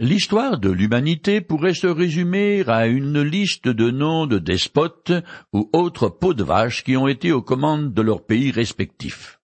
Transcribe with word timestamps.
L'histoire 0.00 0.58
de 0.58 0.70
l'humanité 0.70 1.40
pourrait 1.40 1.74
se 1.74 1.88
résumer 1.88 2.62
à 2.68 2.86
une 2.86 3.20
liste 3.20 3.66
de 3.66 3.90
noms 3.90 4.26
de 4.26 4.38
despotes 4.38 5.10
ou 5.52 5.68
autres 5.72 6.08
peaux 6.08 6.34
de 6.34 6.44
vaches 6.44 6.84
qui 6.84 6.96
ont 6.96 7.08
été 7.08 7.32
aux 7.32 7.42
commandes 7.42 7.92
de 7.92 8.02
leurs 8.02 8.24
pays 8.24 8.52
respectifs. 8.52 9.40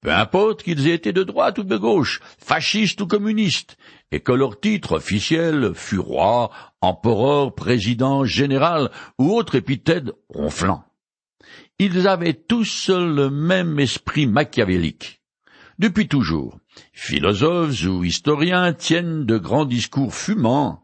Peu 0.00 0.10
importe 0.10 0.62
qu'ils 0.62 0.88
aient 0.88 0.94
été 0.94 1.12
de 1.12 1.22
droite 1.22 1.58
ou 1.58 1.62
de 1.62 1.76
gauche, 1.76 2.22
fascistes 2.38 3.02
ou 3.02 3.06
communistes, 3.06 3.76
et 4.10 4.20
que 4.20 4.32
leur 4.32 4.58
titre 4.60 4.92
officiel 4.92 5.72
fût 5.74 5.98
roi, 5.98 6.50
empereur, 6.80 7.54
président, 7.54 8.24
général 8.24 8.90
ou 9.18 9.36
autre 9.36 9.56
épithète 9.56 10.10
ronflant. 10.30 10.84
Ils 11.78 12.08
avaient 12.08 12.32
tous 12.32 12.88
le 12.88 13.28
même 13.28 13.78
esprit 13.78 14.26
machiavélique. 14.26 15.20
Depuis 15.78 16.08
toujours, 16.08 16.58
philosophes 16.92 17.84
ou 17.86 18.04
historiens 18.04 18.72
tiennent 18.72 19.24
de 19.24 19.38
grands 19.38 19.64
discours 19.64 20.14
fumants 20.14 20.82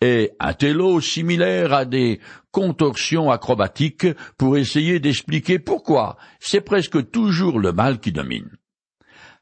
et 0.00 0.32
intellos 0.40 1.00
similaires 1.00 1.72
à 1.72 1.84
des 1.84 2.20
contorsions 2.50 3.30
acrobatiques 3.30 4.06
pour 4.38 4.56
essayer 4.56 4.98
d'expliquer 4.98 5.58
pourquoi 5.58 6.16
c'est 6.40 6.62
presque 6.62 7.10
toujours 7.10 7.58
le 7.58 7.72
mal 7.72 8.00
qui 8.00 8.12
domine. 8.12 8.50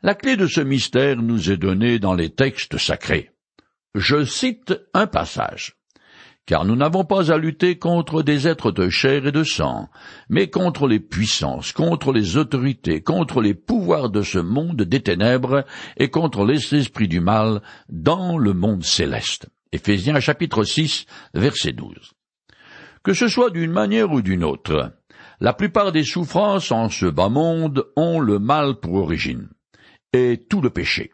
La 0.02 0.15
clé 0.15 0.37
de 0.37 0.47
ce 0.47 0.61
mystère 0.61 1.16
nous 1.16 1.51
est 1.51 1.57
donnée 1.57 1.99
dans 1.99 2.15
les 2.15 2.30
textes 2.30 2.79
sacrés. 2.79 3.30
Je 3.95 4.24
cite 4.24 4.74
un 4.95 5.07
passage 5.07 5.77
car 6.48 6.65
nous 6.65 6.77
n'avons 6.77 7.05
pas 7.05 7.30
à 7.30 7.37
lutter 7.37 7.77
contre 7.77 8.23
des 8.23 8.48
êtres 8.48 8.73
de 8.73 8.88
chair 8.88 9.27
et 9.27 9.33
de 9.33 9.45
sang, 9.45 9.91
mais 10.30 10.48
contre 10.48 10.88
les 10.88 10.98
puissances, 10.98 11.73
contre 11.73 12.11
les 12.11 12.38
autorités, 12.38 13.02
contre 13.02 13.43
les 13.43 13.52
pouvoirs 13.52 14.09
de 14.09 14.23
ce 14.23 14.38
monde 14.38 14.80
des 14.80 15.02
ténèbres 15.02 15.66
et 15.98 16.09
contre 16.09 16.47
les 16.47 16.74
esprits 16.74 17.07
du 17.07 17.21
mal 17.21 17.61
dans 17.91 18.38
le 18.38 18.55
monde 18.55 18.83
céleste. 18.83 19.51
Chapitre 20.21 20.65
6 20.65 21.05
verset 21.34 21.73
12. 21.73 22.15
Que 23.02 23.13
ce 23.13 23.29
soit 23.29 23.51
d'une 23.51 23.71
manière 23.71 24.10
ou 24.10 24.23
d'une 24.23 24.43
autre, 24.43 24.95
la 25.41 25.52
plupart 25.52 25.93
des 25.93 26.04
souffrances 26.04 26.73
en 26.73 26.88
ce 26.88 27.04
bas 27.04 27.29
monde 27.29 27.85
ont 27.95 28.21
le 28.21 28.38
mal 28.38 28.76
pour 28.80 28.95
origine, 28.95 29.51
et 30.15 30.46
tout 30.49 30.63
le 30.63 30.71
péché. 30.71 31.13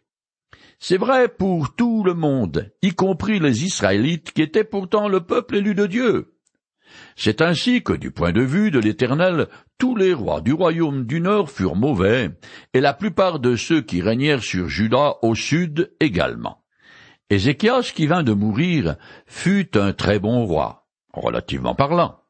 C'est 0.78 0.98
vrai 0.98 1.28
pour 1.28 1.74
tout 1.74 2.04
le 2.04 2.14
monde, 2.14 2.72
y 2.82 2.90
compris 2.90 3.38
les 3.38 3.64
Israélites 3.64 4.32
qui 4.32 4.42
étaient 4.42 4.64
pourtant 4.64 5.08
le 5.08 5.20
peuple 5.20 5.56
élu 5.56 5.74
de 5.74 5.86
Dieu. 5.86 6.34
C'est 7.16 7.40
ainsi 7.40 7.82
que, 7.82 7.92
du 7.92 8.10
point 8.10 8.32
de 8.32 8.42
vue 8.42 8.70
de 8.70 8.78
l'Éternel, 8.78 9.48
tous 9.78 9.96
les 9.96 10.12
rois 10.12 10.40
du 10.40 10.52
royaume 10.52 11.06
du 11.06 11.20
Nord 11.20 11.50
furent 11.50 11.76
mauvais, 11.76 12.30
et 12.72 12.80
la 12.80 12.92
plupart 12.92 13.38
de 13.38 13.56
ceux 13.56 13.80
qui 13.80 14.02
régnèrent 14.02 14.42
sur 14.42 14.68
Juda 14.68 15.16
au 15.22 15.34
sud 15.34 15.92
également. 16.00 16.64
Ézéchias, 17.30 17.92
qui 17.94 18.06
vint 18.06 18.22
de 18.22 18.32
mourir, 18.32 18.96
fut 19.26 19.76
un 19.78 19.92
très 19.92 20.18
bon 20.18 20.44
roi, 20.44 20.86
relativement 21.12 21.74
parlant. 21.74 22.20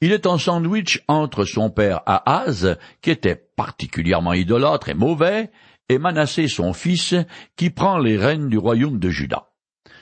Il 0.00 0.10
est 0.10 0.26
en 0.26 0.36
sandwich 0.36 1.04
entre 1.06 1.44
son 1.44 1.70
père 1.70 2.00
Ahaz, 2.06 2.76
qui 3.02 3.10
était 3.10 3.36
particulièrement 3.36 4.32
idolâtre 4.32 4.88
et 4.88 4.94
mauvais, 4.94 5.50
et 5.88 5.98
Manassé 5.98 6.48
son 6.48 6.72
fils, 6.72 7.14
qui 7.56 7.70
prend 7.70 7.98
les 7.98 8.16
rênes 8.16 8.48
du 8.48 8.58
royaume 8.58 8.98
de 8.98 9.10
Juda. 9.10 9.48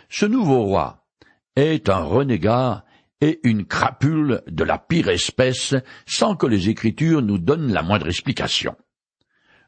Ce 0.08 0.26
nouveau 0.26 0.62
roi 0.62 1.06
est 1.56 1.88
un 1.88 2.02
renégat 2.02 2.84
et 3.20 3.40
une 3.44 3.66
crapule 3.66 4.42
de 4.46 4.64
la 4.64 4.78
pire 4.78 5.08
espèce, 5.08 5.74
sans 6.06 6.36
que 6.36 6.46
les 6.46 6.68
Écritures 6.68 7.22
nous 7.22 7.38
donnent 7.38 7.72
la 7.72 7.82
moindre 7.82 8.08
explication. 8.08 8.76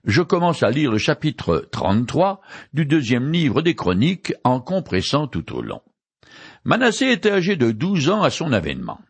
Je 0.05 0.23
commence 0.23 0.63
à 0.63 0.71
lire 0.71 0.91
le 0.91 0.99
chapitre 0.99 1.69
33 1.71 2.41
du 2.73 2.87
deuxième 2.87 3.31
livre 3.31 3.63
des 3.63 3.77
Chroniques 3.77 4.35
en 4.43 4.61
compressant 4.61 5.29
tout 5.29 5.55
au 5.55 5.63
long. 5.63 5.83
Manassé 6.65 7.07
était 7.11 7.31
âgé 7.31 7.57
de 7.57 7.71
douze 7.71 8.09
ans 8.09 8.23
à 8.23 8.31
son 8.31 8.53
avènement. 8.53 9.01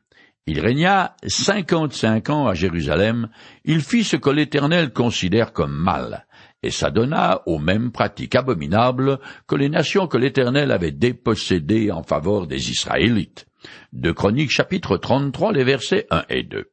Il 0.46 0.60
régna 0.60 1.16
cinquante-cinq 1.26 2.28
ans 2.30 2.48
à 2.48 2.54
Jérusalem, 2.54 3.28
il 3.64 3.80
fit 3.80 4.02
ce 4.02 4.16
que 4.16 4.28
l'Éternel 4.28 4.92
considère 4.92 5.52
comme 5.52 5.74
mal, 5.74 6.26
et 6.62 6.70
s'adonna 6.70 7.42
aux 7.46 7.58
mêmes 7.58 7.90
pratiques 7.90 8.34
abominables 8.34 9.18
que 9.46 9.56
les 9.56 9.68
nations 9.68 10.06
que 10.06 10.16
l'Éternel 10.16 10.70
avait 10.70 10.92
dépossédées 10.92 11.90
en 11.90 12.02
faveur 12.02 12.46
des 12.46 12.70
Israélites. 12.70 13.46
De 13.92 14.12
Chroniques 14.12 14.50
chapitre 14.50 14.96
33, 14.96 15.52
les 15.52 15.64
versets 15.64 16.06
1 16.10 16.24
et 16.28 16.42
2. 16.42 16.70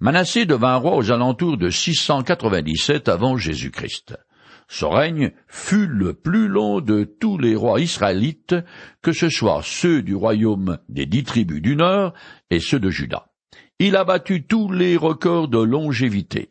Manassé 0.00 0.44
devint 0.44 0.76
roi 0.76 0.96
aux 0.96 1.10
alentours 1.10 1.56
de 1.56 1.70
697 1.70 3.08
avant 3.08 3.36
Jésus-Christ. 3.36 4.16
Son 4.68 4.90
règne 4.90 5.32
fut 5.46 5.86
le 5.86 6.12
plus 6.12 6.48
long 6.48 6.80
de 6.80 7.04
tous 7.04 7.38
les 7.38 7.54
rois 7.54 7.80
israélites, 7.80 8.56
que 9.00 9.12
ce 9.12 9.28
soit 9.28 9.60
ceux 9.62 10.02
du 10.02 10.14
royaume 10.14 10.78
des 10.88 11.06
dix 11.06 11.22
tribus 11.22 11.62
du 11.62 11.76
Nord 11.76 12.14
et 12.50 12.60
ceux 12.60 12.80
de 12.80 12.90
Juda. 12.90 13.28
Il 13.78 13.94
a 13.96 14.04
battu 14.04 14.44
tous 14.44 14.70
les 14.72 14.96
records 14.96 15.48
de 15.48 15.62
longévité, 15.62 16.48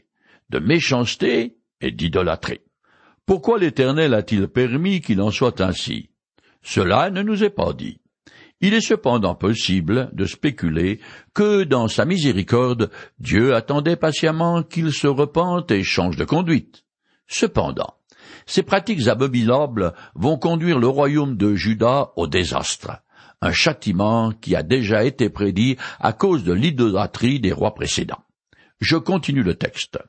de 0.49 0.59
méchanceté 0.59 1.57
et 1.81 1.91
d'idolâtrer. 1.91 2.63
Pourquoi 3.25 3.57
l'Éternel 3.57 4.13
a-t-il 4.13 4.47
permis 4.47 5.01
qu'il 5.01 5.21
en 5.21 5.31
soit 5.31 5.61
ainsi? 5.61 6.09
Cela 6.61 7.09
ne 7.09 7.21
nous 7.21 7.43
est 7.43 7.49
pas 7.49 7.73
dit. 7.73 7.99
Il 8.61 8.73
est 8.73 8.81
cependant 8.81 9.35
possible 9.35 10.09
de 10.13 10.25
spéculer 10.25 10.99
que, 11.33 11.63
dans 11.63 11.87
sa 11.87 12.05
miséricorde, 12.05 12.89
Dieu 13.19 13.53
attendait 13.53 13.97
patiemment 13.97 14.63
qu'il 14.63 14.93
se 14.93 15.07
repente 15.07 15.71
et 15.71 15.83
change 15.83 16.15
de 16.15 16.23
conduite. 16.23 16.85
Cependant, 17.27 17.95
ces 18.45 18.63
pratiques 18.63 19.07
abominables 19.07 19.93
vont 20.13 20.37
conduire 20.37 20.79
le 20.79 20.87
royaume 20.87 21.35
de 21.35 21.55
Juda 21.55 22.11
au 22.15 22.27
désastre, 22.27 23.01
un 23.41 23.51
châtiment 23.51 24.31
qui 24.31 24.55
a 24.55 24.63
déjà 24.63 25.03
été 25.03 25.29
prédit 25.29 25.77
à 25.99 26.13
cause 26.13 26.43
de 26.43 26.53
l'idolâtrie 26.53 27.39
des 27.39 27.51
rois 27.51 27.73
précédents. 27.73 28.23
Je 28.79 28.97
continue 28.97 29.43
le 29.43 29.55
texte. 29.55 29.99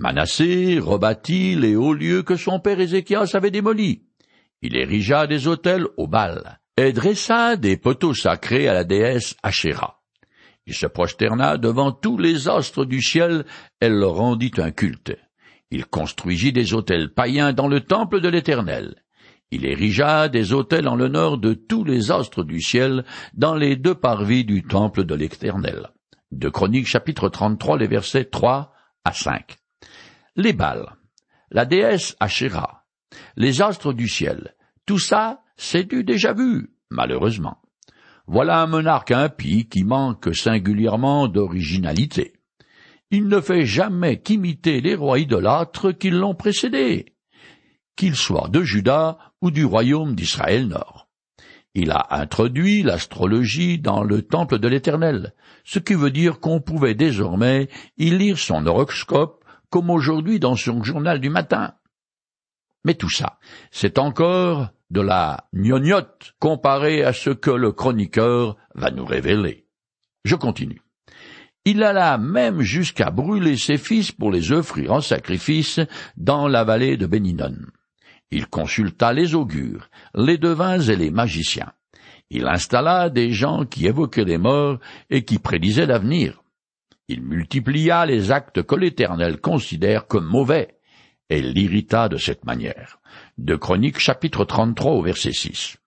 Manassé 0.00 0.78
rebâtit 0.78 1.56
les 1.56 1.74
hauts 1.74 1.92
lieux 1.92 2.22
que 2.22 2.36
son 2.36 2.60
père 2.60 2.78
Ézéchias 2.78 3.32
avait 3.34 3.50
démolis. 3.50 4.04
Il 4.62 4.76
érigea 4.76 5.26
des 5.26 5.48
autels 5.48 5.88
au 5.96 6.06
Baal, 6.06 6.60
et 6.76 6.92
dressa 6.92 7.56
des 7.56 7.76
poteaux 7.76 8.14
sacrés 8.14 8.68
à 8.68 8.74
la 8.74 8.84
déesse 8.84 9.34
Ashéra. 9.42 10.00
Il 10.68 10.74
se 10.74 10.86
prosterna 10.86 11.58
devant 11.58 11.90
tous 11.90 12.16
les 12.16 12.48
astres 12.48 12.84
du 12.84 13.02
ciel 13.02 13.44
et 13.80 13.88
leur 13.88 14.14
rendit 14.14 14.52
un 14.58 14.70
culte. 14.70 15.16
Il 15.72 15.84
construisit 15.84 16.52
des 16.52 16.74
autels 16.74 17.12
païens 17.12 17.52
dans 17.52 17.66
le 17.66 17.80
temple 17.80 18.20
de 18.20 18.28
l'Éternel. 18.28 19.02
Il 19.50 19.66
érigea 19.66 20.28
des 20.28 20.52
autels 20.52 20.86
en 20.86 20.94
l'honneur 20.94 21.38
de 21.38 21.54
tous 21.54 21.82
les 21.82 22.12
astres 22.12 22.44
du 22.44 22.60
ciel 22.60 23.04
dans 23.34 23.56
les 23.56 23.74
deux 23.74 23.96
parvis 23.96 24.44
du 24.44 24.62
temple 24.62 25.02
de 25.02 25.16
l'Éternel. 25.16 25.88
De 26.30 26.48
Chroniques 26.48 26.86
chapitre 26.86 27.28
33 27.28 27.78
les 27.78 27.88
versets 27.88 28.26
3 28.26 28.72
à 29.04 29.12
5 29.12 29.58
les 30.38 30.52
balles, 30.52 30.96
la 31.50 31.64
déesse 31.64 32.16
Asherah, 32.20 32.84
les 33.36 33.60
astres 33.60 33.92
du 33.92 34.08
ciel, 34.08 34.54
tout 34.86 35.00
ça, 35.00 35.42
c'est 35.56 35.82
du 35.82 36.04
déjà 36.04 36.32
vu, 36.32 36.70
malheureusement. 36.90 37.58
Voilà 38.28 38.62
un 38.62 38.66
monarque 38.66 39.10
impie 39.10 39.68
qui 39.68 39.82
manque 39.82 40.32
singulièrement 40.34 41.26
d'originalité. 41.26 42.34
Il 43.10 43.26
ne 43.26 43.40
fait 43.40 43.66
jamais 43.66 44.20
qu'imiter 44.20 44.80
les 44.80 44.94
rois 44.94 45.18
idolâtres 45.18 45.90
qui 45.90 46.10
l'ont 46.10 46.36
précédé, 46.36 47.16
qu'ils 47.96 48.16
soient 48.16 48.48
de 48.48 48.62
Juda 48.62 49.18
ou 49.42 49.50
du 49.50 49.64
royaume 49.64 50.14
d'Israël 50.14 50.68
Nord. 50.68 51.08
Il 51.74 51.90
a 51.90 52.06
introduit 52.10 52.82
l'astrologie 52.82 53.78
dans 53.78 54.04
le 54.04 54.22
temple 54.22 54.60
de 54.60 54.68
l'Éternel, 54.68 55.34
ce 55.64 55.80
qui 55.80 55.94
veut 55.94 56.12
dire 56.12 56.38
qu'on 56.38 56.60
pouvait 56.60 56.94
désormais 56.94 57.68
y 57.96 58.10
lire 58.10 58.38
son 58.38 58.66
horoscope 58.66 59.37
comme 59.70 59.90
aujourd'hui 59.90 60.38
dans 60.38 60.56
son 60.56 60.82
journal 60.82 61.20
du 61.20 61.30
matin. 61.30 61.74
Mais 62.84 62.94
tout 62.94 63.10
ça, 63.10 63.38
c'est 63.70 63.98
encore 63.98 64.68
de 64.90 65.00
la 65.00 65.48
gnognotte 65.52 66.34
comparé 66.38 67.04
à 67.04 67.12
ce 67.12 67.30
que 67.30 67.50
le 67.50 67.72
chroniqueur 67.72 68.56
va 68.74 68.90
nous 68.90 69.04
révéler. 69.04 69.66
Je 70.24 70.34
continue. 70.34 70.82
Il 71.64 71.82
alla 71.82 72.16
même 72.16 72.62
jusqu'à 72.62 73.10
brûler 73.10 73.56
ses 73.56 73.76
fils 73.76 74.12
pour 74.12 74.30
les 74.30 74.52
offrir 74.52 74.92
en 74.92 75.00
sacrifice 75.00 75.80
dans 76.16 76.48
la 76.48 76.64
vallée 76.64 76.96
de 76.96 77.06
Béninon. 77.06 77.56
Il 78.30 78.46
consulta 78.46 79.12
les 79.12 79.34
augures, 79.34 79.90
les 80.14 80.38
devins 80.38 80.80
et 80.80 80.96
les 80.96 81.10
magiciens. 81.10 81.72
Il 82.30 82.46
installa 82.46 83.10
des 83.10 83.32
gens 83.32 83.64
qui 83.64 83.86
évoquaient 83.86 84.24
les 84.24 84.38
morts 84.38 84.78
et 85.10 85.24
qui 85.24 85.38
prédisaient 85.38 85.86
l'avenir. 85.86 86.42
Il 87.08 87.22
multiplia 87.22 88.04
les 88.04 88.30
actes 88.30 88.62
que 88.62 88.74
l'Éternel 88.74 89.40
considère 89.40 90.06
comme 90.06 90.26
mauvais, 90.26 90.78
et 91.30 91.40
l'irrita 91.40 92.08
de 92.08 92.18
cette 92.18 92.44
manière. 92.44 93.00
De 93.38 93.56
Chroniques 93.56 93.98
chapitre 93.98 94.44
33 94.44 94.92
au 94.92 95.02
verset 95.02 95.32
6. 95.32 95.78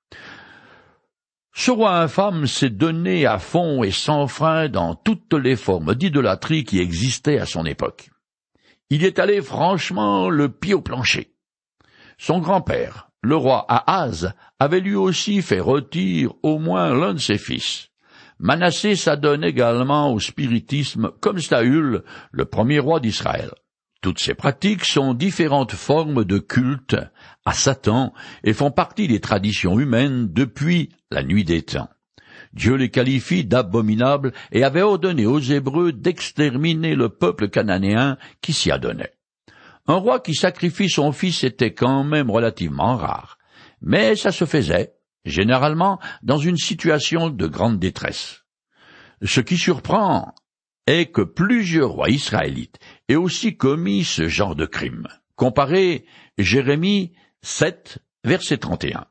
Ce 1.54 1.70
roi 1.70 2.00
infâme 2.00 2.48
s'est 2.48 2.70
donné 2.70 3.26
à 3.26 3.38
fond 3.38 3.84
et 3.84 3.92
sans 3.92 4.28
frein 4.28 4.70
dans 4.70 4.96
toutes 4.96 5.34
les 5.34 5.56
formes 5.56 5.96
d'idolâtrie 5.96 6.64
qui 6.64 6.80
existaient 6.80 7.40
à 7.40 7.46
son 7.46 7.66
époque. 7.66 8.10
Il 8.90 9.06
est 9.06 9.20
allé 9.20 9.42
franchement 9.42 10.30
le 10.30 10.50
pied 10.50 10.74
au 10.74 10.82
plancher. 10.82 11.36
Son 12.18 12.40
grand-père, 12.40 13.10
le 13.22 13.36
roi 13.36 13.66
Ahaz 13.70 14.34
avait 14.60 14.80
lui 14.80 14.96
aussi 14.96 15.42
fait 15.42 15.60
retirer 15.60 16.28
au 16.42 16.58
moins 16.58 16.96
l'un 16.96 17.14
de 17.14 17.20
ses 17.20 17.38
fils. 17.38 17.91
Manassé 18.42 18.96
s'adonne 18.96 19.44
également 19.44 20.12
au 20.12 20.20
spiritisme 20.20 21.12
comme 21.20 21.40
Saül, 21.40 22.04
le 22.32 22.46
premier 22.46 22.80
roi 22.80 23.00
d'Israël. 23.00 23.52
Toutes 24.02 24.18
ces 24.18 24.34
pratiques 24.34 24.84
sont 24.84 25.14
différentes 25.14 25.74
formes 25.74 26.26
de 26.26 26.40
culte 26.40 26.98
à 27.46 27.54
Satan 27.54 28.14
et 28.44 28.54
font 28.54 28.72
partie 28.72 29.08
des 29.08 29.20
traditions 29.20 29.80
humaines 29.80 30.28
depuis 30.34 30.90
la 31.12 31.22
nuit 31.22 31.44
des 31.44 31.62
temps. 31.62 31.90
Dieu 32.54 32.74
les 32.74 32.90
qualifie 32.90 33.46
d'abominables 33.46 34.34
et 34.52 34.64
avait 34.64 34.82
ordonné 34.82 35.28
aux 35.28 35.40
Hébreux 35.40 35.92
d'exterminer 35.92 36.96
le 36.96 37.10
peuple 37.10 37.48
cananéen 37.48 38.18
qui 38.42 38.54
s'y 38.54 38.72
adonnait. 38.72 39.14
Un 39.86 39.98
roi 39.98 40.20
qui 40.20 40.34
sacrifie 40.34 40.90
son 40.90 41.12
fils 41.12 41.44
était 41.44 41.76
quand 41.76 42.04
même 42.04 42.32
relativement 42.32 42.96
rare, 42.96 43.38
mais 43.82 44.16
ça 44.16 44.32
se 44.32 44.46
faisait, 44.46 44.94
généralement 45.26 46.00
dans 46.24 46.38
une 46.38 46.58
situation 46.58 47.30
de 47.30 47.48
grande 47.48 47.80
détresse. 47.80 48.44
Ce 49.24 49.42
qui 49.42 49.58
surprend 49.58 50.34
est 50.88 51.12
que 51.12 51.22
plusieurs 51.22 51.92
rois 51.92 52.10
israélites 52.10 52.80
aient 53.08 53.16
aussi 53.16 53.56
commis 53.56 54.04
ce 54.04 54.28
genre 54.28 54.56
de 54.56 54.66
crime. 54.66 55.08
Comparez 55.36 56.06
Jérémie 56.38 57.14
7, 57.44 58.00
verset 58.24 58.58
31. 58.58 59.06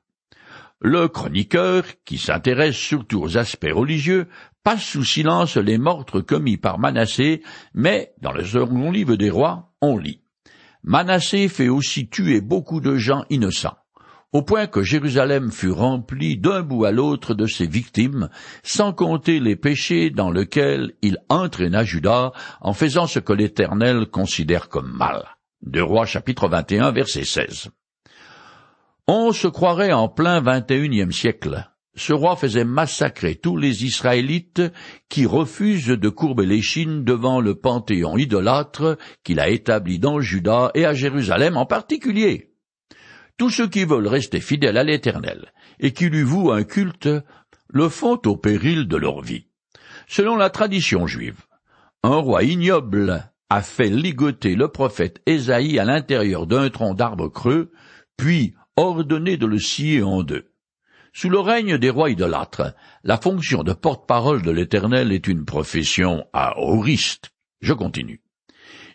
Le 0.80 1.08
chroniqueur, 1.08 1.84
qui 2.04 2.16
s'intéresse 2.16 2.76
surtout 2.76 3.20
aux 3.20 3.36
aspects 3.36 3.70
religieux, 3.70 4.28
passe 4.62 4.82
sous 4.82 5.04
silence 5.04 5.56
les 5.56 5.78
meurtres 5.78 6.20
commis 6.20 6.56
par 6.56 6.78
Manassé, 6.78 7.42
mais 7.74 8.14
dans 8.20 8.32
le 8.32 8.44
second 8.44 8.90
livre 8.90 9.16
des 9.16 9.30
rois, 9.30 9.74
on 9.80 9.98
lit. 9.98 10.22
Manassé 10.82 11.48
fait 11.48 11.68
aussi 11.68 12.08
tuer 12.08 12.40
beaucoup 12.40 12.80
de 12.80 12.96
gens 12.96 13.24
innocents, 13.28 13.76
au 14.32 14.42
point 14.42 14.66
que 14.66 14.82
Jérusalem 14.82 15.50
fut 15.50 15.70
remplie 15.70 16.38
d'un 16.38 16.62
bout 16.62 16.84
à 16.84 16.92
l'autre 16.92 17.34
de 17.34 17.46
ses 17.46 17.66
victimes, 17.66 18.28
sans 18.62 18.92
compter 18.92 19.40
les 19.40 19.56
péchés 19.56 20.10
dans 20.10 20.30
lesquels 20.30 20.92
il 21.02 21.18
entraîna 21.28 21.84
Judas 21.84 22.32
en 22.60 22.72
faisant 22.72 23.06
ce 23.06 23.18
que 23.18 23.32
l'Éternel 23.32 24.06
considère 24.06 24.68
comme 24.68 24.92
mal. 24.92 25.24
De 25.62 25.80
Rois 25.80 26.06
chapitre 26.06 26.48
21 26.48 26.92
verset 26.92 27.24
16. 27.24 27.70
On 29.06 29.32
se 29.32 29.48
croirait 29.48 29.92
en 29.92 30.08
plein 30.08 30.40
unième 30.70 31.12
siècle. 31.12 31.66
Ce 31.96 32.12
roi 32.12 32.36
faisait 32.36 32.64
massacrer 32.64 33.34
tous 33.34 33.56
les 33.56 33.84
Israélites 33.84 34.62
qui 35.08 35.26
refusent 35.26 35.88
de 35.88 36.08
courber 36.08 36.46
les 36.46 36.62
chines 36.62 37.02
devant 37.02 37.40
le 37.40 37.56
panthéon 37.56 38.16
idolâtre 38.16 38.96
qu'il 39.24 39.40
a 39.40 39.48
établi 39.48 39.98
dans 39.98 40.20
Juda 40.20 40.70
et 40.74 40.86
à 40.86 40.94
Jérusalem 40.94 41.56
en 41.56 41.66
particulier. 41.66 42.49
Tous 43.40 43.48
ceux 43.48 43.68
qui 43.68 43.86
veulent 43.86 44.06
rester 44.06 44.38
fidèles 44.38 44.76
à 44.76 44.84
l'Éternel 44.84 45.50
et 45.78 45.94
qui 45.94 46.10
lui 46.10 46.24
vouent 46.24 46.52
un 46.52 46.62
culte 46.62 47.08
le 47.70 47.88
font 47.88 48.20
au 48.26 48.36
péril 48.36 48.86
de 48.86 48.98
leur 48.98 49.22
vie. 49.22 49.46
Selon 50.06 50.36
la 50.36 50.50
tradition 50.50 51.06
juive, 51.06 51.40
un 52.02 52.16
roi 52.16 52.42
ignoble 52.42 53.32
a 53.48 53.62
fait 53.62 53.88
ligoter 53.88 54.56
le 54.56 54.68
prophète 54.68 55.22
Ésaïe 55.24 55.78
à 55.78 55.86
l'intérieur 55.86 56.46
d'un 56.46 56.68
tronc 56.68 56.92
d'arbre 56.92 57.28
creux, 57.28 57.72
puis 58.18 58.52
ordonné 58.76 59.38
de 59.38 59.46
le 59.46 59.58
scier 59.58 60.02
en 60.02 60.22
deux. 60.22 60.52
Sous 61.14 61.30
le 61.30 61.40
règne 61.40 61.78
des 61.78 61.88
rois 61.88 62.10
idolâtres, 62.10 62.74
la 63.04 63.16
fonction 63.16 63.62
de 63.62 63.72
porte-parole 63.72 64.42
de 64.42 64.50
l'Éternel 64.50 65.12
est 65.12 65.26
une 65.26 65.46
profession 65.46 66.26
à 66.34 66.58
horiste. 66.58 67.30
Je 67.62 67.72
continue. 67.72 68.20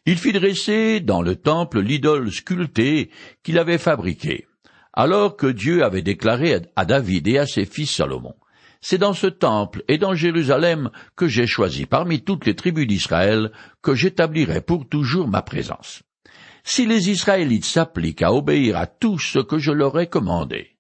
Il 0.06 0.18
fit 0.18 0.34
dresser 0.34 1.00
dans 1.00 1.22
le 1.22 1.36
temple 1.36 1.80
l'idole 1.80 2.32
sculptée 2.32 3.10
qu'il 3.44 3.58
avait 3.58 3.78
fabriquée, 3.78 4.48
alors 4.94 5.36
que 5.36 5.48
Dieu 5.48 5.84
avait 5.84 6.02
déclaré 6.02 6.62
à 6.76 6.86
David 6.86 7.28
et 7.28 7.38
à 7.40 7.48
ses 7.48 7.66
fils 7.66 7.92
Salomon. 7.92 8.36
C'est 8.82 9.00
dans 9.00 9.14
ce 9.14 9.28
temple 9.28 9.84
et 9.88 9.98
dans 9.98 10.14
Jérusalem 10.14 10.92
que 11.16 11.28
j'ai 11.28 11.48
choisi 11.48 11.86
parmi 11.86 12.24
toutes 12.24 12.46
les 12.46 12.56
tribus 12.56 12.86
d'Israël 12.86 13.52
que 13.82 13.96
j'établirai 13.96 14.62
pour 14.62 14.88
toujours 14.88 15.28
ma 15.28 15.42
présence 15.42 16.04
si 16.66 16.88
les 16.88 17.12
Israélites 17.12 17.64
s'appliquent 17.64 18.24
à 18.24 18.34
obéir 18.34 18.76
à 18.76 18.88
tout 18.88 19.20
ce 19.20 19.38
que 19.38 19.60
je 19.60 19.72
leur 19.72 19.98
ai 20.00 20.08
commandé, 20.08 20.78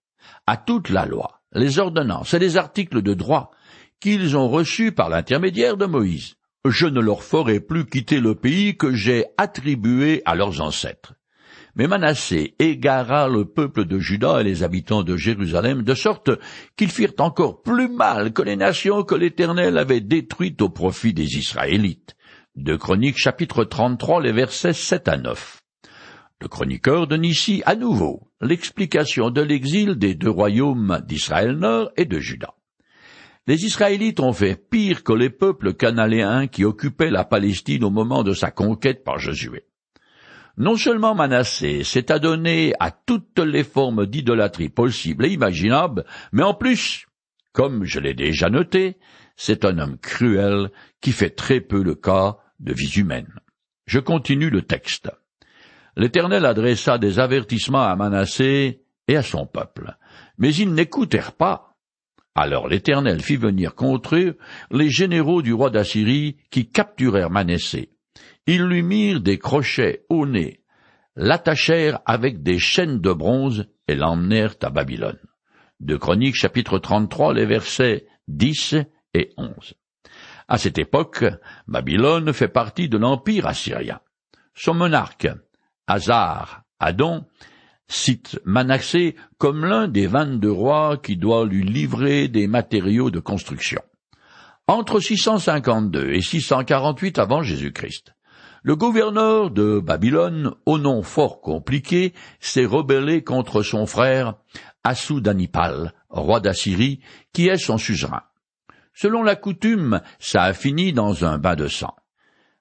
à 0.47 0.57
toute 0.57 0.89
la 0.89 1.05
loi, 1.05 1.41
les 1.53 1.77
ordonnances 1.77 2.33
et 2.33 2.39
les 2.39 2.57
articles 2.57 3.03
de 3.03 3.13
droit 3.13 3.51
qu'ils 3.99 4.35
ont 4.35 4.49
reçus 4.49 4.91
par 4.91 5.09
l'intermédiaire 5.09 5.77
de 5.77 5.85
Moïse, 5.85 6.35
je 6.65 6.87
ne 6.87 6.99
leur 6.99 7.23
ferai 7.23 7.59
plus 7.59 7.85
quitter 7.85 8.19
le 8.19 8.35
pays 8.35 8.75
que 8.75 8.93
j'ai 8.93 9.25
attribué 9.37 10.21
à 10.25 10.35
leurs 10.35 10.61
ancêtres. 10.61 11.13
Mais 11.75 11.87
Manassé 11.87 12.55
égara 12.57 13.27
le 13.27 13.45
peuple 13.45 13.85
de 13.85 13.99
Juda 13.99 14.39
et 14.39 14.43
les 14.43 14.63
habitants 14.63 15.03
de 15.03 15.17
Jérusalem, 15.17 15.83
de 15.83 15.93
sorte 15.93 16.31
qu'ils 16.77 16.91
firent 16.91 17.13
encore 17.19 17.61
plus 17.61 17.89
mal 17.89 18.31
que 18.31 18.41
les 18.41 18.55
nations 18.55 19.03
que 19.03 19.15
l'Éternel 19.15 19.77
avait 19.77 19.99
détruites 19.99 20.61
au 20.61 20.69
profit 20.69 21.13
des 21.13 21.37
Israélites. 21.37 22.15
De 22.55 22.77
Chroniques 22.77 23.17
chapitre 23.17 23.65
33, 23.65 24.21
les 24.21 24.31
versets 24.31 24.71
7 24.71 25.07
à 25.09 25.17
9. 25.17 25.61
Le 26.41 26.47
chroniqueur 26.47 27.07
donne 27.07 27.25
ici 27.25 27.61
à 27.65 27.75
nouveau 27.75 28.31
l'explication 28.41 29.29
de 29.29 29.41
l'exil 29.41 29.95
des 29.95 30.15
deux 30.15 30.29
royaumes 30.29 31.01
d'Israël 31.05 31.57
Nord 31.57 31.91
et 31.97 32.05
de 32.05 32.19
Juda. 32.19 32.53
Les 33.47 33.65
Israélites 33.65 34.19
ont 34.19 34.33
fait 34.33 34.55
pire 34.55 35.03
que 35.03 35.13
les 35.13 35.29
peuples 35.29 35.73
cananéens 35.73 36.47
qui 36.47 36.65
occupaient 36.65 37.11
la 37.11 37.23
Palestine 37.23 37.83
au 37.83 37.91
moment 37.91 38.23
de 38.23 38.33
sa 38.33 38.51
conquête 38.51 39.03
par 39.03 39.19
Josué. 39.19 39.65
Non 40.57 40.77
seulement 40.77 41.15
Manassé 41.15 41.83
s'est 41.83 42.11
adonné 42.11 42.73
à 42.79 42.91
toutes 42.91 43.39
les 43.39 43.63
formes 43.63 44.05
d'idolâtrie 44.05 44.69
possibles 44.69 45.25
et 45.25 45.33
imaginables, 45.33 46.05
mais 46.31 46.43
en 46.43 46.53
plus, 46.53 47.07
comme 47.51 47.83
je 47.83 47.99
l'ai 47.99 48.13
déjà 48.13 48.49
noté, 48.49 48.97
c'est 49.35 49.65
un 49.65 49.77
homme 49.79 49.97
cruel 49.97 50.71
qui 51.01 51.11
fait 51.11 51.29
très 51.29 51.61
peu 51.61 51.83
le 51.83 51.95
cas 51.95 52.37
de 52.59 52.73
vie 52.73 52.99
humaine. 52.99 53.33
Je 53.85 53.99
continue 53.99 54.49
le 54.49 54.61
texte 54.61 55.09
l'Éternel 55.97 56.45
adressa 56.45 56.97
des 56.97 57.19
avertissements 57.19 57.83
à 57.83 57.95
Manassé 57.95 58.81
et 59.07 59.15
à 59.15 59.23
son 59.23 59.45
peuple. 59.45 59.95
Mais 60.37 60.53
ils 60.53 60.73
n'écoutèrent 60.73 61.33
pas. 61.33 61.74
Alors 62.35 62.67
l'Éternel 62.67 63.21
fit 63.21 63.37
venir 63.37 63.75
contre 63.75 64.17
eux 64.17 64.37
les 64.69 64.89
généraux 64.89 65.41
du 65.41 65.53
roi 65.53 65.69
d'Assyrie 65.69 66.35
qui 66.51 66.69
capturèrent 66.69 67.29
Manassé. 67.29 67.91
Ils 68.45 68.63
lui 68.63 68.83
mirent 68.83 69.21
des 69.21 69.39
crochets 69.39 70.05
au 70.09 70.25
nez, 70.25 70.59
l'attachèrent 71.15 71.99
avec 72.05 72.43
des 72.43 72.59
chaînes 72.59 72.99
de 72.99 73.13
bronze 73.13 73.67
et 73.87 73.95
l'emmenèrent 73.95 74.55
à 74.61 74.69
Babylone. 74.69 75.19
De 75.79 75.95
Chroniques 75.95 76.35
chapitre 76.35 76.77
33, 76.77 77.33
les 77.33 77.45
versets 77.45 78.05
10 78.27 78.75
et 79.13 79.31
11. 79.37 79.73
À 80.47 80.57
cette 80.57 80.77
époque, 80.77 81.25
Babylone 81.67 82.33
fait 82.33 82.49
partie 82.49 82.89
de 82.89 82.97
l'empire 82.97 83.47
assyrien. 83.47 83.99
Son 84.53 84.73
monarque, 84.73 85.27
Hazar, 85.87 86.63
Adon, 86.79 87.25
cite 87.87 88.39
Manassé 88.45 89.15
comme 89.37 89.65
l'un 89.65 89.87
des 89.87 90.07
vingt-deux 90.07 90.51
rois 90.51 90.97
qui 90.97 91.17
doit 91.17 91.45
lui 91.45 91.63
livrer 91.63 92.27
des 92.27 92.47
matériaux 92.47 93.11
de 93.11 93.19
construction. 93.19 93.81
Entre 94.67 94.99
652 94.99 96.13
et 96.13 96.21
648 96.21 97.19
avant 97.19 97.43
Jésus-Christ, 97.43 98.15
le 98.63 98.75
gouverneur 98.75 99.51
de 99.51 99.79
Babylone, 99.79 100.55
au 100.65 100.79
nom 100.79 101.03
fort 101.03 101.39
compliqué, 101.39 102.13
s'est 102.39 102.65
rebellé 102.65 103.23
contre 103.23 103.61
son 103.61 103.85
frère 103.85 104.33
Assudanipal, 104.83 105.93
roi 106.09 106.39
d'Assyrie, 106.39 106.99
qui 107.31 107.47
est 107.47 107.57
son 107.57 107.77
suzerain. 107.77 108.23
Selon 108.95 109.21
la 109.21 109.35
coutume, 109.35 110.01
ça 110.17 110.43
a 110.43 110.53
fini 110.53 110.93
dans 110.93 111.25
un 111.25 111.37
bain 111.37 111.55
de 111.55 111.67
sang. 111.67 111.95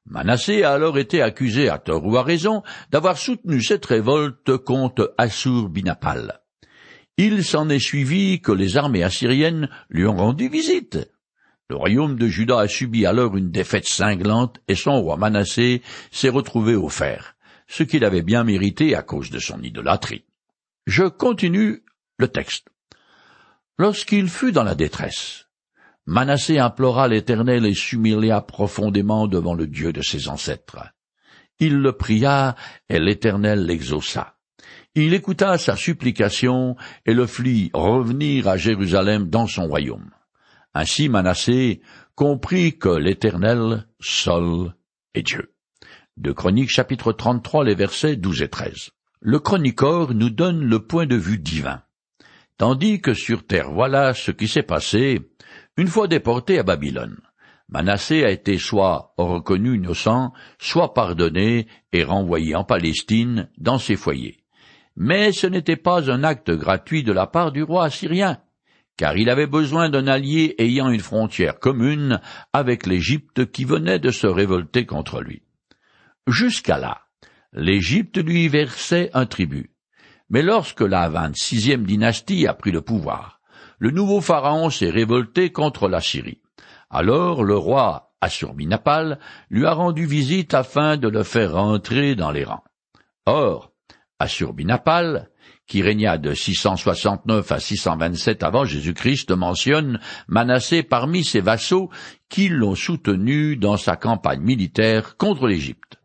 Manassé 0.06 0.62
a 0.64 0.72
alors 0.72 0.98
été 0.98 1.22
accusé, 1.22 1.68
à 1.68 1.78
tort 1.78 2.04
ou 2.04 2.16
à 2.16 2.22
raison, 2.22 2.62
d'avoir 2.90 3.16
soutenu 3.16 3.62
cette 3.62 3.86
révolte 3.86 4.56
contre 4.58 5.14
Assur-Binapal. 5.16 6.40
Il 7.16 7.44
s'en 7.44 7.68
est 7.68 7.78
suivi 7.78 8.40
que 8.40 8.52
les 8.52 8.76
armées 8.76 9.02
assyriennes 9.02 9.70
lui 9.88 10.04
ont 10.06 10.16
rendu 10.16 10.48
visite. 10.48 10.98
Le 11.70 11.76
royaume 11.76 12.18
de 12.18 12.28
Juda 12.28 12.58
a 12.58 12.68
subi 12.68 13.06
alors 13.06 13.36
une 13.36 13.50
défaite 13.50 13.86
cinglante 13.86 14.60
et 14.68 14.74
son 14.74 15.00
roi 15.00 15.16
Manassé 15.16 15.80
s'est 16.10 16.28
retrouvé 16.28 16.74
au 16.74 16.90
fer, 16.90 17.36
ce 17.66 17.82
qu'il 17.82 18.04
avait 18.04 18.22
bien 18.22 18.44
mérité 18.44 18.94
à 18.94 19.02
cause 19.02 19.30
de 19.30 19.38
son 19.38 19.62
idolâtrie. 19.62 20.26
Je 20.86 21.04
continue 21.04 21.82
le 22.18 22.28
texte. 22.28 22.68
Lorsqu'il 23.78 24.28
fut 24.28 24.52
dans 24.52 24.64
la 24.64 24.74
détresse, 24.74 25.43
Manassé 26.06 26.58
implora 26.58 27.08
l'Éternel 27.08 27.64
et 27.64 27.74
s'humilia 27.74 28.42
profondément 28.42 29.26
devant 29.26 29.54
le 29.54 29.66
Dieu 29.66 29.92
de 29.92 30.02
ses 30.02 30.28
ancêtres. 30.28 30.92
Il 31.58 31.76
le 31.78 31.92
pria, 31.92 32.56
et 32.88 32.98
l'Éternel 32.98 33.64
l'exauça. 33.64 34.36
Il 34.94 35.14
écouta 35.14 35.56
sa 35.56 35.76
supplication 35.76 36.76
et 37.06 37.14
le 37.14 37.26
fit 37.26 37.70
revenir 37.72 38.48
à 38.48 38.56
Jérusalem 38.56 39.28
dans 39.28 39.46
son 39.46 39.66
royaume. 39.66 40.10
Ainsi 40.74 41.08
Manassé 41.08 41.80
comprit 42.14 42.78
que 42.78 42.90
l'Éternel 42.90 43.86
seul 43.98 44.74
est 45.14 45.22
Dieu. 45.22 45.54
De 46.16 46.32
Chroniques 46.32 46.70
chapitre 46.70 47.12
33 47.12 47.64
les 47.64 47.74
versets 47.74 48.16
12 48.16 48.42
et 48.42 48.48
13. 48.48 48.90
le 49.20 49.38
chroniqueur 49.38 50.12
nous 50.12 50.30
donne 50.30 50.60
le 50.60 50.86
point 50.86 51.06
de 51.06 51.16
vue 51.16 51.38
divin. 51.38 51.82
Tandis 52.58 53.00
que 53.00 53.14
sur 53.14 53.46
terre, 53.46 53.72
voilà 53.72 54.14
ce 54.14 54.30
qui 54.30 54.46
s'est 54.46 54.62
passé 54.62 55.20
une 55.76 55.88
fois 55.88 56.08
déporté 56.08 56.58
à 56.58 56.62
Babylone. 56.62 57.18
Manassé 57.68 58.24
a 58.24 58.30
été 58.30 58.58
soit 58.58 59.14
reconnu 59.16 59.76
innocent, 59.76 60.32
soit 60.58 60.94
pardonné 60.94 61.66
et 61.92 62.04
renvoyé 62.04 62.54
en 62.54 62.64
Palestine 62.64 63.48
dans 63.58 63.78
ses 63.78 63.96
foyers. 63.96 64.44
Mais 64.96 65.32
ce 65.32 65.46
n'était 65.46 65.76
pas 65.76 66.10
un 66.10 66.22
acte 66.22 66.50
gratuit 66.50 67.02
de 67.02 67.12
la 67.12 67.26
part 67.26 67.50
du 67.50 67.62
roi 67.62 67.84
assyrien, 67.86 68.38
car 68.96 69.16
il 69.16 69.28
avait 69.28 69.48
besoin 69.48 69.88
d'un 69.88 70.06
allié 70.06 70.54
ayant 70.58 70.90
une 70.90 71.00
frontière 71.00 71.58
commune 71.58 72.20
avec 72.52 72.86
l'Égypte 72.86 73.50
qui 73.50 73.64
venait 73.64 73.98
de 73.98 74.10
se 74.10 74.26
révolter 74.26 74.86
contre 74.86 75.20
lui. 75.20 75.42
Jusqu'à 76.28 76.78
là, 76.78 77.00
l'Égypte 77.52 78.18
lui 78.18 78.48
versait 78.48 79.10
un 79.14 79.26
tribut. 79.26 79.72
Mais 80.30 80.42
lorsque 80.42 80.80
la 80.80 81.08
vingt-sixième 81.08 81.84
dynastie 81.84 82.46
a 82.46 82.54
pris 82.54 82.70
le 82.70 82.82
pouvoir, 82.82 83.40
le 83.78 83.90
nouveau 83.90 84.20
pharaon 84.20 84.70
s'est 84.70 84.90
révolté 84.90 85.50
contre 85.52 85.88
la 85.88 86.00
Syrie. 86.00 86.40
Alors 86.90 87.42
le 87.42 87.56
roi 87.56 88.14
Assurbanipal 88.20 89.18
lui 89.50 89.66
a 89.66 89.74
rendu 89.74 90.06
visite 90.06 90.54
afin 90.54 90.96
de 90.96 91.08
le 91.08 91.22
faire 91.22 91.52
rentrer 91.52 92.14
dans 92.14 92.30
les 92.30 92.44
rangs. 92.44 92.64
Or, 93.26 93.72
Assurbanipal, 94.18 95.28
qui 95.66 95.82
régna 95.82 96.18
de 96.18 96.32
669 96.32 97.52
à 97.52 97.58
627 97.58 98.42
avant 98.42 98.64
Jésus-Christ, 98.64 99.30
mentionne 99.30 100.00
Manassé 100.28 100.82
parmi 100.82 101.24
ses 101.24 101.40
vassaux 101.40 101.90
qui 102.28 102.48
l'ont 102.48 102.74
soutenu 102.74 103.56
dans 103.56 103.76
sa 103.76 103.96
campagne 103.96 104.40
militaire 104.40 105.16
contre 105.16 105.46
l'Égypte. 105.46 105.98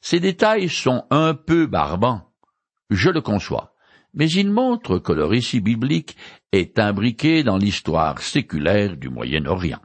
Ces 0.00 0.20
détails 0.20 0.68
sont 0.68 1.04
un 1.10 1.34
peu 1.34 1.66
barbants, 1.66 2.30
je 2.90 3.10
le 3.10 3.20
conçois, 3.20 3.74
mais 4.18 4.28
ils 4.30 4.50
montrent 4.50 4.98
que 4.98 5.12
le 5.12 5.24
récit 5.24 5.60
biblique 5.60 6.16
est 6.52 6.78
imbriqué 6.78 7.44
dans 7.44 7.56
l'histoire 7.56 8.20
séculaire 8.20 8.96
du 8.96 9.08
Moyen-Orient. 9.08 9.80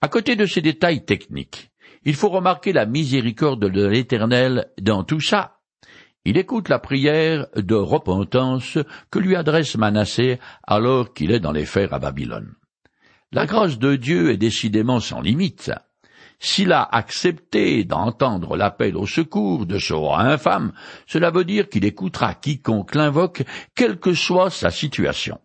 À 0.00 0.08
côté 0.08 0.36
de 0.36 0.44
ces 0.44 0.60
détails 0.60 1.04
techniques, 1.04 1.70
il 2.04 2.14
faut 2.14 2.28
remarquer 2.28 2.72
la 2.72 2.84
miséricorde 2.84 3.70
de 3.70 3.86
l'Éternel 3.86 4.70
dans 4.80 5.04
tout 5.04 5.20
ça. 5.20 5.60
Il 6.24 6.36
écoute 6.36 6.68
la 6.68 6.78
prière 6.80 7.46
de 7.56 7.74
repentance 7.74 8.76
que 9.10 9.18
lui 9.18 9.36
adresse 9.36 9.76
Manassé 9.76 10.38
alors 10.64 11.14
qu'il 11.14 11.30
est 11.30 11.40
dans 11.40 11.52
les 11.52 11.64
fers 11.64 11.94
à 11.94 11.98
Babylone. 11.98 12.54
La 13.30 13.46
grâce 13.46 13.78
de 13.78 13.94
Dieu 13.96 14.30
est 14.30 14.36
décidément 14.36 15.00
sans 15.00 15.20
limite. 15.20 15.70
S'il 16.40 16.72
a 16.72 16.82
accepté 16.82 17.84
d'entendre 17.84 18.56
l'appel 18.56 18.96
au 18.96 19.06
secours 19.06 19.66
de 19.66 19.78
ce 19.78 19.92
roi 19.92 20.20
infâme, 20.20 20.72
cela 21.06 21.30
veut 21.30 21.44
dire 21.44 21.68
qu'il 21.68 21.84
écoutera 21.84 22.34
quiconque 22.34 22.94
l'invoque, 22.94 23.42
quelle 23.74 23.98
que 23.98 24.14
soit 24.14 24.50
sa 24.50 24.70
situation. 24.70 25.40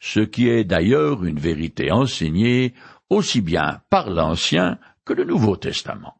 Ce 0.00 0.20
qui 0.20 0.48
est 0.48 0.64
d'ailleurs 0.64 1.24
une 1.24 1.38
vérité 1.38 1.90
enseignée 1.90 2.72
aussi 3.10 3.42
bien 3.42 3.82
par 3.90 4.08
l'Ancien 4.08 4.78
que 5.04 5.12
le 5.12 5.24
Nouveau 5.24 5.56
Testament. 5.56 6.16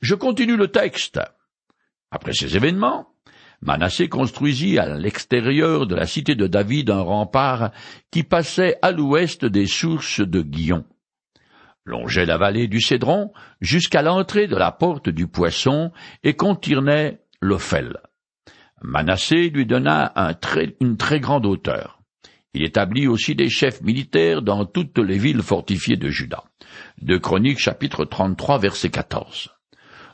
Je 0.00 0.16
continue 0.16 0.56
le 0.56 0.68
texte. 0.68 1.20
Après 2.10 2.32
ces 2.32 2.56
événements, 2.56 3.08
Manassé 3.60 4.08
construisit 4.08 4.78
à 4.78 4.96
l'extérieur 4.96 5.86
de 5.86 5.94
la 5.94 6.06
cité 6.06 6.36
de 6.36 6.46
David 6.46 6.90
un 6.90 7.00
rempart 7.00 7.72
qui 8.10 8.22
passait 8.22 8.78
à 8.82 8.92
l'ouest 8.92 9.44
des 9.44 9.66
sources 9.66 10.20
de 10.20 10.42
Guillon 10.42 10.84
longeait 11.88 12.26
la 12.26 12.38
vallée 12.38 12.68
du 12.68 12.80
Cédron 12.80 13.32
jusqu'à 13.60 14.02
l'entrée 14.02 14.46
de 14.46 14.56
la 14.56 14.70
porte 14.70 15.08
du 15.08 15.26
Poisson 15.26 15.90
et 16.22 16.34
contournait 16.34 17.18
l'Ophel. 17.40 17.96
Manassé 18.82 19.50
lui 19.50 19.66
donna 19.66 20.12
une 20.80 20.96
très 20.96 21.18
grande 21.18 21.46
hauteur. 21.46 22.00
Il 22.54 22.64
établit 22.64 23.08
aussi 23.08 23.34
des 23.34 23.50
chefs 23.50 23.82
militaires 23.82 24.42
dans 24.42 24.64
toutes 24.64 24.98
les 24.98 25.18
villes 25.18 25.42
fortifiées 25.42 25.96
de 25.96 26.08
Juda. 26.08 26.44
De 27.02 27.16
Chroniques 27.16 27.58
chapitre 27.58 28.04
33 28.04 28.58
verset 28.58 28.90
14. 28.90 29.50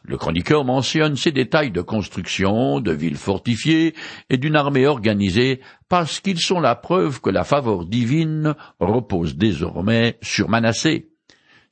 Le 0.07 0.19
chroniqueur 0.19 0.67
mentionne 0.67 1.17
ces 1.17 1.33
détails 1.33 1.71
de 1.71 1.81
construction, 1.81 2.81
de 2.81 2.93
villes 2.93 3.17
fortifiées 3.17 3.95
et 4.29 4.37
d'une 4.37 4.57
armée 4.57 4.87
organisée 4.87 5.61
parce 5.89 6.21
qu'ils 6.21 6.41
sont 6.41 6.61
la 6.61 6.75
preuve 6.75 7.23
que 7.23 7.31
la 7.31 7.43
faveur 7.43 7.87
divine 7.87 8.55
repose 8.81 9.37
désormais 9.37 10.19
sur 10.21 10.51
Manassé 10.51 11.14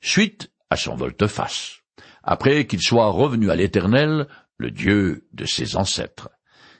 suite 0.03 0.51
à 0.69 0.75
son 0.75 0.95
volte-face, 0.95 1.79
après 2.23 2.67
qu'il 2.67 2.81
soit 2.81 3.09
revenu 3.09 3.49
à 3.49 3.55
l'Éternel, 3.55 4.27
le 4.57 4.69
Dieu 4.69 5.27
de 5.31 5.45
ses 5.45 5.77
ancêtres. 5.77 6.29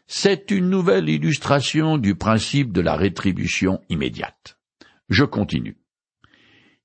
C'est 0.07 0.51
une 0.51 0.69
nouvelle 0.69 1.07
illustration 1.07 1.97
du 1.97 2.15
principe 2.15 2.73
de 2.73 2.81
la 2.81 2.95
rétribution 2.95 3.79
immédiate. 3.89 4.59
Je 5.07 5.23
continue. 5.23 5.77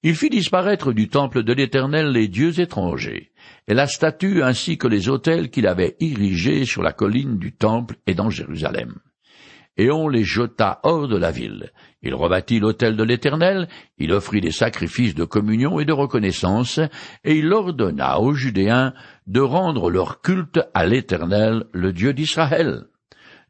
Il 0.05 0.15
fit 0.15 0.31
disparaître 0.31 0.93
du 0.93 1.09
temple 1.09 1.43
de 1.43 1.53
l'Éternel 1.53 2.13
les 2.13 2.29
dieux 2.29 2.61
étrangers, 2.61 3.33
et 3.67 3.75
la 3.75 3.89
statue 3.89 4.45
ainsi 4.45 4.79
que 4.79 4.87
les 4.87 5.09
autels 5.09 5.51
qu'il 5.51 5.67
avait 5.67 5.97
érigés 5.99 6.65
sur 6.65 6.85
la 6.85 6.93
colline 6.93 7.39
du 7.39 7.53
temple 7.53 7.97
et 8.07 8.15
dans 8.15 8.31
Jérusalem 8.31 8.95
et 9.79 9.91
on 9.93 10.09
les 10.09 10.25
jeta 10.25 10.81
hors 10.83 11.09
de 11.09 11.17
la 11.17 11.31
ville. 11.31 11.73
Il 12.03 12.15
rebâtit 12.15 12.61
l'autel 12.61 12.97
de 12.97 13.03
l'Éternel, 13.03 13.69
il 13.99 14.13
offrit 14.13 14.41
des 14.41 14.53
sacrifices 14.53 15.17
de 15.17 15.25
communion 15.25 15.81
et 15.81 15.85
de 15.85 15.93
reconnaissance, 15.93 16.79
et 17.25 17.39
il 17.39 17.53
ordonna 17.53 18.21
aux 18.21 18.35
Judéens 18.35 18.95
de 19.27 19.41
rendre 19.41 19.91
leur 19.91 20.21
culte 20.21 20.61
à 20.75 20.87
l'Éternel, 20.87 21.65
le 21.73 21.93
Dieu 21.93 22.13
d'Israël. 22.13 22.85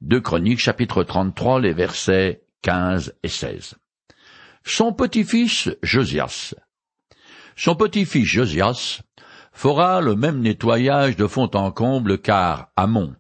Deux 0.01 0.21
Chroniques 0.21 0.61
chapitre 0.61 1.03
33, 1.03 1.61
les 1.61 1.75
versets 1.75 2.43
15 2.63 3.15
et 3.23 3.29
16. 3.29 3.75
Son 4.65 4.93
petit-fils 4.93 5.71
Josias. 5.83 6.55
Son 7.55 7.75
petit-fils 7.75 8.25
Josias 8.25 9.03
fera 9.53 10.01
le 10.01 10.15
même 10.15 10.41
nettoyage 10.41 11.17
de 11.17 11.27
fond 11.27 11.51
en 11.55 11.71
comble 11.71 12.19
car 12.19 12.69
Amon, 12.77 13.15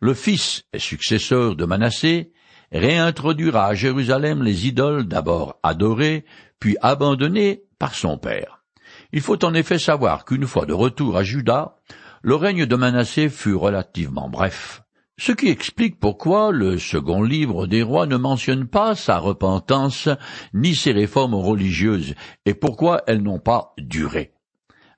le 0.00 0.12
fils 0.12 0.64
et 0.72 0.78
successeur 0.78 1.56
de 1.56 1.64
Manassé, 1.64 2.32
réintroduira 2.72 3.66
à 3.66 3.74
Jérusalem 3.74 4.42
les 4.42 4.66
idoles 4.66 5.06
d'abord 5.06 5.58
adorées, 5.62 6.24
puis 6.60 6.76
abandonnées 6.82 7.62
par 7.78 7.94
son 7.94 8.18
père. 8.18 8.64
Il 9.12 9.20
faut 9.20 9.44
en 9.44 9.54
effet 9.54 9.78
savoir 9.78 10.24
qu'une 10.24 10.46
fois 10.46 10.66
de 10.66 10.72
retour 10.72 11.16
à 11.16 11.22
Juda, 11.22 11.76
le 12.22 12.34
règne 12.34 12.66
de 12.66 12.76
Manassé 12.76 13.28
fut 13.28 13.54
relativement 13.54 14.28
bref, 14.28 14.82
ce 15.18 15.32
qui 15.32 15.48
explique 15.48 15.98
pourquoi 15.98 16.52
le 16.52 16.78
second 16.78 17.22
livre 17.22 17.66
des 17.66 17.82
rois 17.82 18.06
ne 18.06 18.16
mentionne 18.16 18.66
pas 18.66 18.94
sa 18.94 19.18
repentance 19.18 20.08
ni 20.52 20.74
ses 20.74 20.92
réformes 20.92 21.34
religieuses, 21.34 22.14
et 22.44 22.54
pourquoi 22.54 23.02
elles 23.06 23.22
n'ont 23.22 23.38
pas 23.38 23.72
duré. 23.78 24.32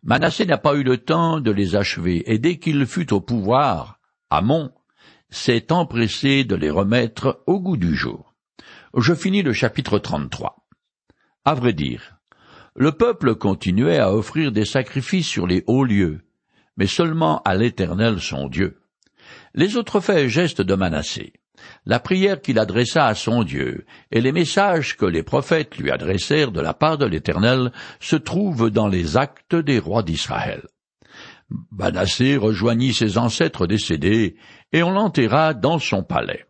Manassé 0.02 0.46
n'a 0.46 0.58
pas 0.58 0.74
eu 0.74 0.82
le 0.82 0.98
temps 0.98 1.40
de 1.40 1.50
les 1.50 1.76
achever, 1.76 2.32
et 2.32 2.38
dès 2.38 2.58
qu'il 2.58 2.86
fut 2.86 3.12
au 3.12 3.20
pouvoir, 3.20 4.00
s'est 5.30 5.72
empressé 5.72 6.44
de 6.44 6.54
les 6.54 6.70
remettre 6.70 7.42
au 7.46 7.60
goût 7.60 7.76
du 7.76 7.94
jour. 7.94 8.34
Je 8.96 9.14
finis 9.14 9.42
le 9.42 9.52
chapitre 9.52 9.98
33. 9.98 10.66
À 11.44 11.54
vrai 11.54 11.72
dire, 11.72 12.16
le 12.74 12.92
peuple 12.92 13.34
continuait 13.34 13.98
à 13.98 14.12
offrir 14.12 14.52
des 14.52 14.64
sacrifices 14.64 15.26
sur 15.26 15.46
les 15.46 15.64
hauts 15.66 15.84
lieux, 15.84 16.20
mais 16.76 16.86
seulement 16.86 17.42
à 17.44 17.54
l'Éternel 17.54 18.20
son 18.20 18.48
Dieu. 18.48 18.80
Les 19.54 19.76
autres 19.76 20.00
faits 20.00 20.18
et 20.18 20.28
gestes 20.28 20.62
de 20.62 20.74
Manassé, 20.74 21.32
la 21.86 22.00
prière 22.00 22.40
qu'il 22.40 22.58
adressa 22.58 23.06
à 23.06 23.14
son 23.14 23.42
Dieu, 23.42 23.84
et 24.10 24.20
les 24.20 24.32
messages 24.32 24.96
que 24.96 25.06
les 25.06 25.22
prophètes 25.22 25.76
lui 25.76 25.90
adressèrent 25.90 26.52
de 26.52 26.60
la 26.60 26.74
part 26.74 26.98
de 26.98 27.06
l'Éternel 27.06 27.72
se 28.00 28.16
trouvent 28.16 28.70
dans 28.70 28.88
les 28.88 29.16
actes 29.16 29.56
des 29.56 29.78
rois 29.78 30.02
d'Israël. 30.02 30.62
Manassé 31.72 32.36
rejoignit 32.36 32.92
ses 32.92 33.16
ancêtres 33.16 33.66
décédés, 33.66 34.36
et 34.72 34.82
on 34.82 34.90
l'enterra 34.90 35.54
dans 35.54 35.78
son 35.78 36.02
palais. 36.02 36.44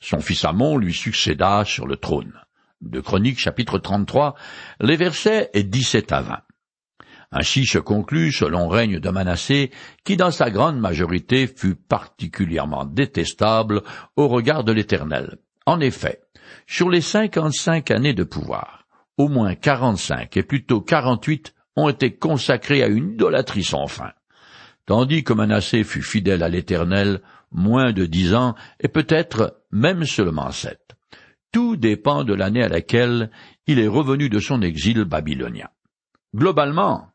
Son 0.00 0.20
fils 0.20 0.44
Amon 0.44 0.76
lui 0.76 0.92
succéda 0.92 1.64
sur 1.64 1.86
le 1.86 1.96
trône. 1.96 2.32
De 2.80 3.00
Chroniques 3.00 3.38
chapitre 3.38 3.78
33, 3.78 4.34
les 4.80 4.96
versets 4.96 5.50
17 5.54 6.12
à 6.12 6.22
20. 6.22 6.38
Ainsi 7.32 7.64
se 7.64 7.78
conclut 7.78 8.32
ce 8.32 8.44
long 8.44 8.66
règne 8.66 8.98
de 8.98 9.10
Manassé, 9.10 9.70
qui 10.04 10.16
dans 10.16 10.32
sa 10.32 10.50
grande 10.50 10.80
majorité 10.80 11.46
fut 11.46 11.76
particulièrement 11.76 12.86
détestable 12.86 13.82
au 14.16 14.26
regard 14.26 14.64
de 14.64 14.72
l'Éternel. 14.72 15.38
En 15.64 15.78
effet, 15.78 16.22
sur 16.66 16.90
les 16.90 17.02
cinquante-cinq 17.02 17.92
années 17.92 18.14
de 18.14 18.24
pouvoir, 18.24 18.86
au 19.16 19.28
moins 19.28 19.54
quarante-cinq 19.54 20.36
et 20.36 20.42
plutôt 20.42 20.80
quarante-huit 20.80 21.54
ont 21.76 21.88
été 21.88 22.16
consacrés 22.16 22.82
à 22.82 22.88
une 22.88 23.12
idolâtrie 23.12 23.62
sans 23.62 23.86
fin 23.86 24.10
tandis 24.90 25.22
que 25.22 25.32
Manassé 25.32 25.84
fut 25.84 26.02
fidèle 26.02 26.42
à 26.42 26.48
l'Éternel 26.48 27.20
moins 27.52 27.92
de 27.92 28.06
dix 28.06 28.34
ans, 28.34 28.56
et 28.80 28.88
peut-être 28.88 29.62
même 29.70 30.04
seulement 30.04 30.50
sept. 30.50 30.96
Tout 31.52 31.76
dépend 31.76 32.24
de 32.24 32.34
l'année 32.34 32.64
à 32.64 32.68
laquelle 32.68 33.30
il 33.68 33.78
est 33.78 33.86
revenu 33.86 34.28
de 34.28 34.40
son 34.40 34.62
exil 34.62 35.04
babylonien. 35.04 35.68
Globalement, 36.34 37.06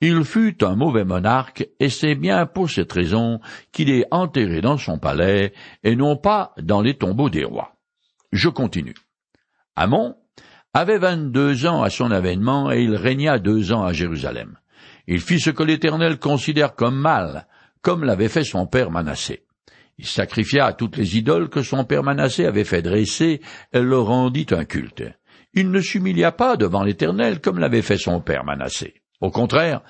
Il 0.00 0.24
fut 0.24 0.64
un 0.64 0.74
mauvais 0.74 1.04
monarque, 1.04 1.68
et 1.78 1.88
c'est 1.90 2.16
bien 2.16 2.46
pour 2.46 2.68
cette 2.68 2.90
raison 2.90 3.38
qu'il 3.70 3.90
est 3.90 4.06
enterré 4.10 4.60
dans 4.60 4.78
son 4.78 4.98
palais, 4.98 5.52
et 5.84 5.94
non 5.94 6.16
pas 6.16 6.52
dans 6.60 6.82
les 6.82 6.96
tombeaux 6.96 7.30
des 7.30 7.44
rois. 7.44 7.76
Je 8.32 8.48
continue. 8.48 8.96
Amon 9.76 10.16
avait 10.72 10.98
vingt-deux 10.98 11.66
ans 11.66 11.82
à 11.82 11.90
son 11.90 12.10
avènement, 12.10 12.72
et 12.72 12.82
il 12.82 12.96
régna 12.96 13.38
deux 13.38 13.72
ans 13.72 13.84
à 13.84 13.92
Jérusalem. 13.92 14.59
Il 15.12 15.20
fit 15.20 15.40
ce 15.40 15.50
que 15.50 15.64
l'Éternel 15.64 16.20
considère 16.20 16.76
comme 16.76 16.96
mal, 16.96 17.48
comme 17.82 18.04
l'avait 18.04 18.28
fait 18.28 18.44
son 18.44 18.68
père 18.68 18.92
Manassé. 18.92 19.42
Il 19.98 20.06
sacrifia 20.06 20.66
à 20.66 20.72
toutes 20.72 20.96
les 20.96 21.16
idoles 21.16 21.48
que 21.48 21.62
son 21.62 21.84
père 21.84 22.04
Manassé 22.04 22.46
avait 22.46 22.62
fait 22.62 22.80
dresser, 22.80 23.40
et 23.72 23.80
leur 23.80 24.06
rendit 24.06 24.46
un 24.52 24.64
culte. 24.64 25.02
Il 25.52 25.72
ne 25.72 25.80
s'humilia 25.80 26.30
pas 26.30 26.56
devant 26.56 26.84
l'Éternel 26.84 27.40
comme 27.40 27.58
l'avait 27.58 27.82
fait 27.82 27.98
son 27.98 28.20
père 28.20 28.44
Manassé. 28.44 29.02
Au 29.20 29.32
contraire, 29.32 29.82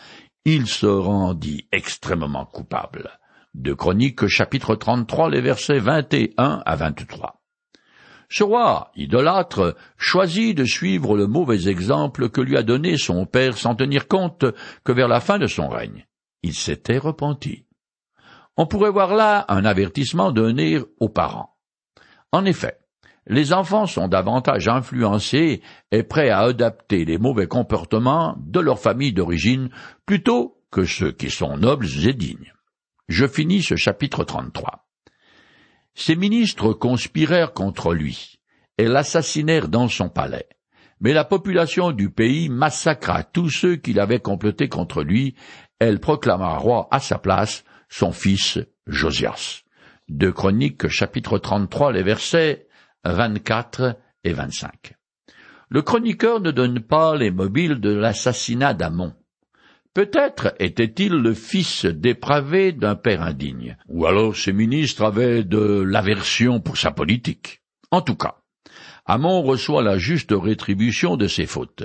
il 0.47 0.67
se 0.67 0.87
rendit 0.87 1.69
extrêmement 1.71 2.47
coupable. 2.47 3.11
De 3.53 3.75
Chroniques 3.75 4.27
chapitre 4.27 4.75
33, 4.75 5.29
les 5.29 5.43
versets 5.43 5.81
21 5.81 6.63
à 6.65 6.77
23. 6.77 7.40
Ce 8.33 8.45
roi, 8.45 8.93
idolâtre, 8.95 9.77
choisit 9.97 10.57
de 10.57 10.65
suivre 10.65 11.17
le 11.17 11.27
mauvais 11.27 11.69
exemple 11.69 12.31
que 12.31 12.41
lui 12.41 12.57
a 12.57 12.63
donné 12.63 12.97
son 12.97 13.27
père 13.27 13.59
sans 13.59 13.75
tenir 13.75 14.07
compte 14.07 14.45
que 14.85 14.93
vers 14.93 15.09
la 15.09 15.19
fin 15.19 15.39
de 15.39 15.49
son 15.49 15.69
règne, 15.69 16.07
il 16.45 16.55
s'était 16.55 16.99
repenti. 16.99 17.65
On 18.57 18.67
pourrait 18.67 18.93
voir 18.93 19.17
là 19.17 19.45
un 19.49 19.65
avertissement 19.65 20.31
donné 20.31 20.79
aux 21.01 21.09
parents. 21.09 21.57
En 22.31 22.45
effet, 22.45 22.79
les 23.27 23.53
enfants 23.53 23.87
sont 23.87 24.07
davantage 24.07 24.69
influencés 24.69 25.61
et 25.91 26.05
prêts 26.05 26.31
à 26.31 26.41
adapter 26.41 27.05
les 27.05 27.19
mauvais 27.19 27.49
comportements 27.49 28.37
de 28.39 28.61
leur 28.61 28.79
famille 28.79 29.13
d'origine 29.13 29.71
plutôt 30.07 30.63
que 30.71 30.85
ceux 30.85 31.11
qui 31.11 31.31
sont 31.31 31.57
nobles 31.57 31.89
et 32.07 32.13
dignes. 32.13 32.53
Je 33.09 33.27
finis 33.27 33.63
ce 33.63 33.75
chapitre 33.75 34.23
33. 34.23 34.87
Ses 35.95 36.17
ministres 36.17 36.73
conspirèrent 36.73 37.53
contre 37.53 37.95
lui 37.95 38.41
et 38.79 38.87
l'assassinèrent 38.87 39.69
dans 39.69 39.89
son 39.89 40.09
palais. 40.09 40.49
Mais 41.01 41.13
la 41.13 41.25
population 41.25 41.93
du 41.93 42.11
pays 42.11 42.49
massacra 42.49 43.25
tous 43.25 43.51
ceux 43.51 43.77
qui 43.77 43.93
l'avaient 43.93 44.21
comploté 44.21 44.69
contre 44.69 45.03
lui. 45.03 45.35
Elle 45.79 45.99
proclama 45.99 46.57
roi 46.59 46.89
à 46.91 47.01
sa 47.01 47.19
place 47.19 47.65
son 47.89 48.13
fils 48.13 48.59
Josias. 48.87 49.63
De 50.09 50.31
Chroniques 50.31 50.89
chapitre 50.89 51.39
33 51.39 51.93
les 51.93 52.03
versets 52.03 52.69
24 53.05 53.97
et 54.25 54.33
25. 54.33 54.95
Le 55.69 55.83
chroniqueur 55.83 56.41
ne 56.41 56.51
donne 56.51 56.81
pas 56.81 57.17
les 57.17 57.31
mobiles 57.31 57.81
de 57.81 57.91
l'assassinat 57.91 58.75
d'Amon. 58.75 59.15
Peut-être 59.93 60.55
était-il 60.61 61.13
le 61.13 61.35
fils 61.35 61.85
dépravé 61.85 62.71
d'un 62.71 62.95
père 62.95 63.23
indigne, 63.23 63.77
ou 63.89 64.07
alors 64.07 64.37
ses 64.37 64.53
ministres 64.53 65.05
avaient 65.05 65.43
de 65.43 65.83
l'aversion 65.83 66.61
pour 66.61 66.77
sa 66.77 66.93
politique. 66.93 67.61
En 67.91 68.01
tout 68.01 68.15
cas, 68.15 68.37
Amon 69.05 69.43
reçoit 69.43 69.83
la 69.83 69.99
juste 69.99 70.33
rétribution 70.33 71.17
de 71.17 71.27
ses 71.27 71.47
fautes, 71.47 71.83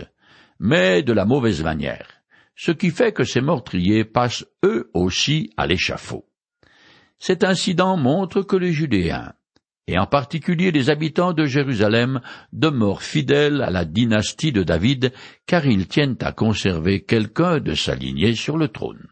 mais 0.60 1.02
de 1.02 1.14
la 1.14 1.26
mauvaise 1.26 1.64
manière, 1.64 2.08
ce 2.56 2.72
qui 2.72 2.92
fait 2.92 3.12
que 3.12 3.24
ses 3.24 3.42
meurtriers 3.42 4.06
passent 4.06 4.46
eux 4.64 4.92
aussi 4.94 5.50
à 5.58 5.66
l'échafaud. 5.66 6.30
Cet 7.18 7.44
incident 7.44 7.98
montre 7.98 8.44
que 8.44 8.56
les 8.56 8.72
Judéens, 8.72 9.34
et 9.88 10.00
en 10.00 10.08
particulier 10.08 10.72
les 10.72 10.90
habitants 10.90 11.34
de 11.34 11.46
Jérusalem, 11.46 12.22
demeurent 12.54 13.04
fidèles 13.04 13.62
à 13.62 13.70
la 13.70 13.86
dynastie 13.86 14.52
de 14.52 14.64
David, 14.64 15.14
car 15.46 15.66
ils 15.66 15.88
tiennent 15.88 16.18
à 16.22 16.32
conserver 16.32 17.04
quelqu'un 17.04 17.60
de 17.60 17.74
sa 17.74 17.96
lignée 17.96 18.36
sur 18.36 18.58
le 18.58 18.68
trône. 18.68 19.08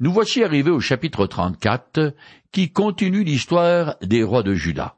Nous 0.00 0.12
voici 0.12 0.44
arrivés 0.44 0.70
au 0.70 0.80
chapitre 0.80 1.26
34, 1.26 2.14
qui 2.52 2.72
continue 2.72 3.24
l'histoire 3.24 3.96
des 4.02 4.22
rois 4.22 4.42
de 4.42 4.54
Juda. 4.54 4.96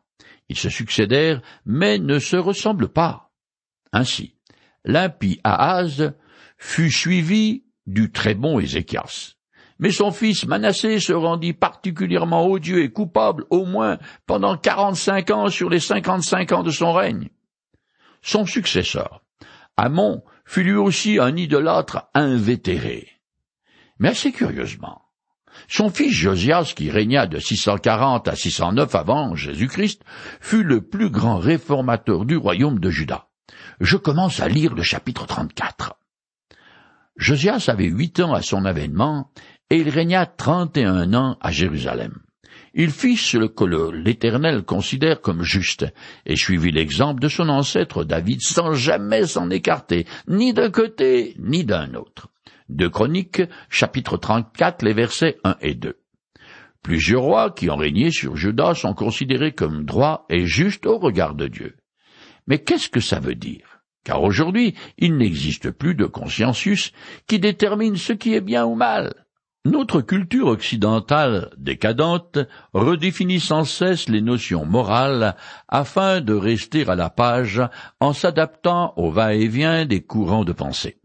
Ils 0.49 0.59
se 0.59 0.69
succédèrent, 0.69 1.43
mais 1.65 1.99
ne 1.99 2.19
se 2.19 2.37
ressemblent 2.37 2.93
pas. 2.93 3.31
Ainsi, 3.93 4.35
l'impie 4.85 5.41
Ahaz 5.45 6.13
fut 6.57 6.91
suivi 6.91 7.65
du 7.87 8.11
très 8.12 8.35
bon 8.35 8.61
Ézéchias. 8.61 9.37
Mais 9.83 9.90
son 9.90 10.12
fils 10.12 10.47
Manassé 10.47 11.01
se 11.01 11.12
rendit 11.12 11.55
particulièrement 11.55 12.47
odieux 12.47 12.85
et 12.85 12.92
coupable 12.92 13.47
au 13.51 13.64
moins 13.64 13.99
pendant 14.27 14.57
quarante-cinq 14.57 15.31
ans 15.31 15.49
sur 15.49 15.68
les 15.68 15.81
cinquante-cinq 15.81 16.53
ans 16.53 16.62
de 16.62 16.71
son 16.71 16.92
règne. 16.92 17.31
Son 18.23 18.47
successeur, 18.47 19.25
Amon, 19.77 20.23
fut 20.45 20.62
lui 20.62 20.77
aussi 20.77 21.18
un 21.18 21.35
idolâtre 21.35 22.09
invétéré. 22.14 23.09
Mais 23.99 24.11
assez 24.11 24.31
curieusement, 24.31 25.03
son 25.66 25.90
fils 25.90 26.12
Josias, 26.12 26.75
qui 26.77 26.88
régna 26.88 27.27
de 27.27 27.40
640 27.40 28.29
à 28.29 28.37
609 28.37 28.95
avant 28.95 29.35
Jésus-Christ, 29.35 30.05
fut 30.40 30.62
le 30.62 30.83
plus 30.83 31.11
grand 31.11 31.38
réformateur 31.38 32.25
du 32.25 32.37
royaume 32.37 32.79
de 32.79 32.88
Juda. 32.88 33.27
Je 33.81 33.97
commence 33.97 34.38
à 34.38 34.47
lire 34.47 34.77
le 34.77 34.83
chapitre 34.85 35.27
34. 35.27 35.99
Josias 37.16 37.66
avait 37.68 37.88
huit 37.88 38.21
ans 38.21 38.33
à 38.33 38.42
son 38.42 38.64
avènement, 38.64 39.31
et 39.73 39.79
il 39.79 39.89
régna 39.89 40.27
trente 40.27 40.77
et 40.77 40.85
un 40.85 41.15
ans 41.15 41.39
à 41.41 41.51
Jérusalem. 41.51 42.19
Il 42.75 42.91
fit 42.91 43.17
ce 43.17 43.39
que 43.39 43.65
l'Éternel 43.91 44.65
considère 44.65 45.23
comme 45.23 45.43
juste, 45.43 45.87
et 46.27 46.37
suivit 46.37 46.73
l'exemple 46.73 47.23
de 47.23 47.29
son 47.29 47.49
ancêtre 47.49 48.05
David 48.05 48.43
sans 48.43 48.75
jamais 48.75 49.27
s'en 49.27 49.49
écarter, 49.49 50.07
ni 50.29 50.53
d'un 50.53 50.71
côté, 50.71 51.35
ni 51.39 51.65
d'un 51.65 51.95
autre. 51.95 52.29
De 52.69 52.87
Chroniques, 52.87 53.43
chapitre 53.71 54.19
34, 54.19 54.83
les 54.83 54.93
versets 54.93 55.39
1 55.43 55.57
et 55.63 55.75
2. 55.75 55.97
Plusieurs 56.83 57.23
rois 57.23 57.51
qui 57.51 57.71
ont 57.71 57.77
régné 57.77 58.11
sur 58.11 58.37
Judas 58.37 58.75
sont 58.75 58.93
considérés 58.93 59.53
comme 59.53 59.87
droits 59.87 60.27
et 60.29 60.45
justes 60.45 60.85
au 60.85 60.99
regard 60.99 61.35
de 61.35 61.47
Dieu. 61.47 61.77
Mais 62.47 62.59
qu'est-ce 62.59 62.91
que 62.91 63.01
ça 63.01 63.21
veut 63.21 63.37
dire? 63.37 63.81
Car 64.05 64.23
aujourd'hui, 64.23 64.75
il 64.99 65.17
n'existe 65.17 65.71
plus 65.71 65.95
de 65.95 66.05
consciensus 66.05 66.93
qui 67.27 67.39
détermine 67.39 67.97
ce 67.97 68.13
qui 68.13 68.35
est 68.35 68.43
bien 68.43 68.67
ou 68.67 68.75
mal. 68.75 69.15
Notre 69.64 70.01
culture 70.01 70.48
occidentale 70.48 71.53
décadente 71.57 72.38
redéfinit 72.72 73.38
sans 73.38 73.62
cesse 73.62 74.09
les 74.09 74.20
notions 74.20 74.64
morales 74.64 75.37
afin 75.68 76.20
de 76.20 76.35
rester 76.35 76.85
à 76.88 76.96
la 76.96 77.11
page 77.11 77.62
en 78.01 78.12
s'adaptant 78.12 78.92
au 78.96 79.12
va-et-vient 79.12 79.87
des 79.87 80.03
courants 80.03 80.44
de 80.44 80.51
pensée. 80.51 80.98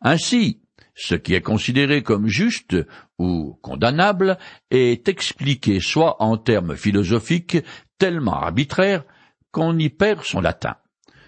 Ainsi, 0.00 0.62
ce 0.96 1.14
qui 1.14 1.34
est 1.34 1.42
considéré 1.42 2.02
comme 2.02 2.26
juste 2.26 2.76
ou 3.20 3.56
condamnable 3.62 4.36
est 4.72 5.08
expliqué 5.08 5.78
soit 5.78 6.20
en 6.20 6.38
termes 6.38 6.74
philosophiques 6.74 7.58
tellement 7.98 8.34
arbitraires 8.34 9.04
qu'on 9.52 9.78
y 9.78 9.90
perd 9.90 10.24
son 10.24 10.40
latin, 10.40 10.74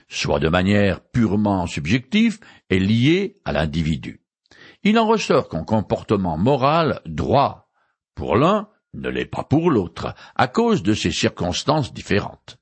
soit 0.08 0.40
de 0.40 0.48
manière 0.48 1.02
purement 1.02 1.68
subjective 1.68 2.40
et 2.68 2.80
liée 2.80 3.38
à 3.44 3.52
l'individu. 3.52 4.22
Il 4.84 4.98
en 4.98 5.06
ressort 5.06 5.48
qu'un 5.48 5.64
comportement 5.64 6.38
moral 6.38 7.00
droit 7.06 7.68
pour 8.14 8.36
l'un 8.36 8.68
ne 8.94 9.08
l'est 9.08 9.26
pas 9.26 9.44
pour 9.44 9.70
l'autre, 9.70 10.14
à 10.34 10.48
cause 10.48 10.82
de 10.82 10.94
ces 10.94 11.10
circonstances 11.10 11.92
différentes. 11.92 12.58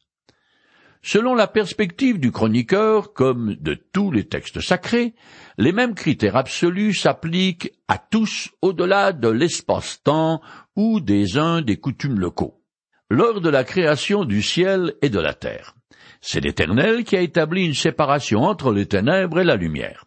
Selon 1.03 1.35
la 1.35 1.47
perspective 1.47 2.19
du 2.19 2.33
chroniqueur, 2.33 3.13
comme 3.13 3.55
de 3.55 3.75
tous 3.75 4.11
les 4.11 4.27
textes 4.27 4.61
sacrés, 4.61 5.15
les 5.57 5.71
mêmes 5.71 5.95
critères 5.95 6.35
absolus 6.35 6.95
s'appliquent 6.95 7.73
à 7.87 7.99
tous 7.99 8.51
au-delà 8.61 9.13
de 9.13 9.29
l'espace-temps 9.29 10.41
ou 10.75 10.99
des 10.99 11.39
uns 11.39 11.63
des 11.63 11.77
coutumes 11.77 12.19
locaux. 12.19 12.61
Lors 13.09 13.41
de 13.41 13.49
la 13.49 13.63
création 13.63 14.25
du 14.25 14.43
ciel 14.43 14.95
et 15.01 15.09
de 15.09 15.21
la 15.21 15.33
terre, 15.33 15.77
c'est 16.21 16.41
l'Éternel 16.41 17.05
qui 17.05 17.17
a 17.17 17.21
établi 17.21 17.65
une 17.65 17.75
séparation 17.75 18.43
entre 18.43 18.73
les 18.73 18.87
ténèbres 18.87 19.39
et 19.39 19.45
la 19.45 19.55
lumière. 19.55 20.06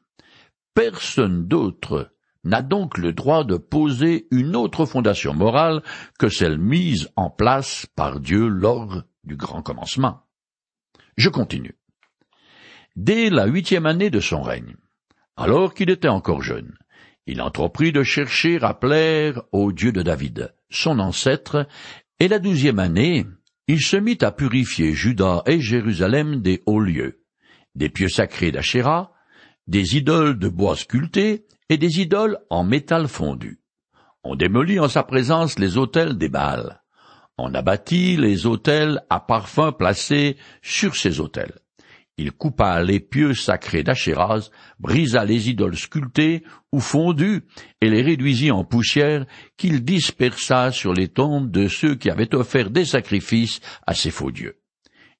Personne 0.73 1.47
d'autre 1.47 2.11
n'a 2.43 2.61
donc 2.61 2.97
le 2.97 3.13
droit 3.13 3.43
de 3.43 3.57
poser 3.57 4.27
une 4.31 4.55
autre 4.55 4.85
fondation 4.85 5.33
morale 5.33 5.83
que 6.17 6.29
celle 6.29 6.57
mise 6.57 7.09
en 7.15 7.29
place 7.29 7.85
par 7.95 8.19
Dieu 8.19 8.47
lors 8.47 9.03
du 9.23 9.35
grand 9.35 9.61
commencement. 9.61 10.21
Je 11.17 11.29
continue. 11.29 11.77
Dès 12.95 13.29
la 13.29 13.45
huitième 13.45 13.85
année 13.85 14.09
de 14.09 14.19
son 14.19 14.41
règne, 14.41 14.75
alors 15.35 15.73
qu'il 15.73 15.89
était 15.89 16.07
encore 16.07 16.41
jeune, 16.41 16.77
il 17.25 17.41
entreprit 17.41 17.91
de 17.91 18.03
chercher 18.03 18.57
à 18.61 18.73
plaire 18.73 19.43
au 19.51 19.71
Dieu 19.71 19.91
de 19.91 20.01
David, 20.01 20.53
son 20.69 20.99
ancêtre, 20.99 21.67
et 22.19 22.27
la 22.27 22.39
douzième 22.39 22.79
année, 22.79 23.25
il 23.67 23.81
se 23.81 23.97
mit 23.97 24.17
à 24.21 24.31
purifier 24.31 24.93
Juda 24.93 25.43
et 25.45 25.61
Jérusalem 25.61 26.41
des 26.41 26.63
hauts 26.65 26.79
lieux, 26.79 27.23
des 27.75 27.89
pieux 27.89 28.09
sacrés 28.09 28.51
d'Achéra, 28.51 29.13
des 29.69 29.97
idoles 29.97 30.39
de 30.39 30.49
bois 30.49 30.75
sculptés 30.75 31.45
et 31.69 31.77
des 31.77 31.99
idoles 32.01 32.39
en 32.49 32.63
métal 32.63 33.07
fondu. 33.07 33.61
On 34.23 34.35
démolit 34.35 34.79
en 34.79 34.89
sa 34.89 35.03
présence 35.03 35.59
les 35.59 35.77
autels 35.77 36.17
des 36.17 36.27
Baals. 36.27 36.81
On 37.37 37.53
abattit 37.53 38.17
les 38.17 38.47
autels 38.47 39.03
à 39.11 39.19
parfum 39.19 39.71
placés 39.71 40.37
sur 40.63 40.95
ces 40.95 41.19
autels. 41.19 41.59
Il 42.17 42.31
coupa 42.31 42.81
les 42.81 42.99
pieux 42.99 43.35
sacrés 43.35 43.83
d'Achéraz, 43.83 44.49
brisa 44.79 45.23
les 45.23 45.51
idoles 45.51 45.77
sculptées 45.77 46.43
ou 46.71 46.79
fondues, 46.79 47.43
et 47.79 47.91
les 47.91 48.01
réduisit 48.01 48.51
en 48.51 48.63
poussière, 48.63 49.27
qu'il 49.55 49.85
dispersa 49.85 50.71
sur 50.71 50.93
les 50.93 51.09
tombes 51.09 51.51
de 51.51 51.67
ceux 51.67 51.93
qui 51.93 52.09
avaient 52.09 52.33
offert 52.33 52.71
des 52.71 52.85
sacrifices 52.85 53.61
à 53.85 53.93
ces 53.93 54.09
faux 54.09 54.31
dieux. 54.31 54.57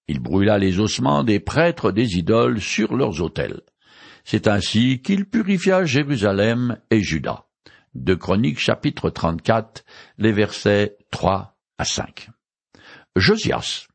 Il 0.08 0.20
brûla 0.20 0.58
les 0.58 0.80
ossements 0.80 1.24
des 1.24 1.40
prêtres 1.40 1.92
des 1.92 2.18
idoles 2.18 2.60
sur 2.60 2.96
leurs 2.96 3.22
autels. 3.22 3.62
C'est 4.32 4.48
ainsi 4.48 5.02
qu'il 5.02 5.26
purifia 5.26 5.86
Jérusalem 5.86 6.78
et 6.92 7.02
Juda. 7.02 7.48
De 7.96 8.14
Chroniques 8.14 8.60
chapitre 8.60 9.10
34, 9.10 9.84
les 10.20 10.32
versets 10.32 10.98
3 11.10 11.58
à 11.80 11.84
5. 11.84 12.30
Josias 13.16 13.88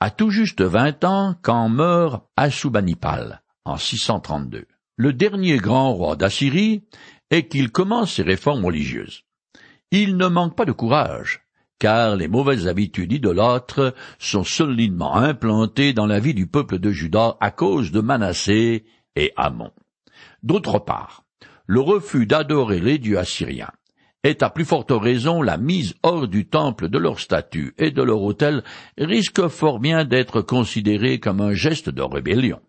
a 0.00 0.08
tout 0.08 0.30
juste 0.30 0.62
vingt 0.62 1.04
ans 1.04 1.36
quand 1.42 1.68
meurt 1.68 2.24
Assurbanipal 2.38 3.42
en 3.66 3.76
632, 3.76 4.64
le 4.96 5.12
dernier 5.12 5.58
grand 5.58 5.92
roi 5.92 6.16
d'Assyrie, 6.16 6.86
et 7.30 7.46
qu'il 7.46 7.70
commence 7.70 8.14
ses 8.14 8.22
réformes 8.22 8.64
religieuses. 8.64 9.24
Il 9.90 10.16
ne 10.16 10.26
manque 10.26 10.56
pas 10.56 10.64
de 10.64 10.72
courage, 10.72 11.42
car 11.78 12.16
les 12.16 12.28
mauvaises 12.28 12.66
habitudes 12.66 13.12
idolâtres 13.12 13.94
sont 14.18 14.42
solidement 14.42 15.16
implantées 15.16 15.92
dans 15.92 16.06
la 16.06 16.18
vie 16.18 16.32
du 16.32 16.46
peuple 16.46 16.78
de 16.78 16.90
Juda 16.90 17.36
à 17.40 17.50
cause 17.50 17.92
de 17.92 18.00
Manassé 18.00 18.86
et 19.16 19.34
Amon. 19.36 19.70
D'autre 20.42 20.78
part, 20.78 21.24
le 21.66 21.80
refus 21.80 22.26
d'adorer 22.26 22.80
les 22.80 22.98
dieux 22.98 23.18
assyriens 23.18 23.70
est 24.24 24.42
à 24.42 24.50
plus 24.50 24.64
forte 24.64 24.92
raison 24.92 25.42
la 25.42 25.56
mise 25.56 25.94
hors 26.02 26.28
du 26.28 26.46
temple 26.46 26.88
de 26.88 26.98
leur 26.98 27.18
statue 27.18 27.74
et 27.78 27.90
de 27.90 28.02
leur 28.02 28.22
autel 28.22 28.62
risque 28.96 29.48
fort 29.48 29.80
bien 29.80 30.04
d'être 30.04 30.42
considéré 30.42 31.18
comme 31.18 31.40
un 31.40 31.54
geste 31.54 31.90
de 31.90 32.02
rébellion. 32.02 32.60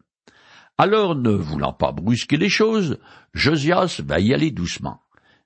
Alors, 0.80 1.16
ne 1.16 1.30
voulant 1.30 1.74
pas 1.74 1.92
brusquer 1.92 2.38
les 2.38 2.50
choses, 2.50 2.98
Josias 3.34 4.02
va 4.04 4.20
y 4.20 4.34
aller 4.34 4.50
doucement. 4.50 5.02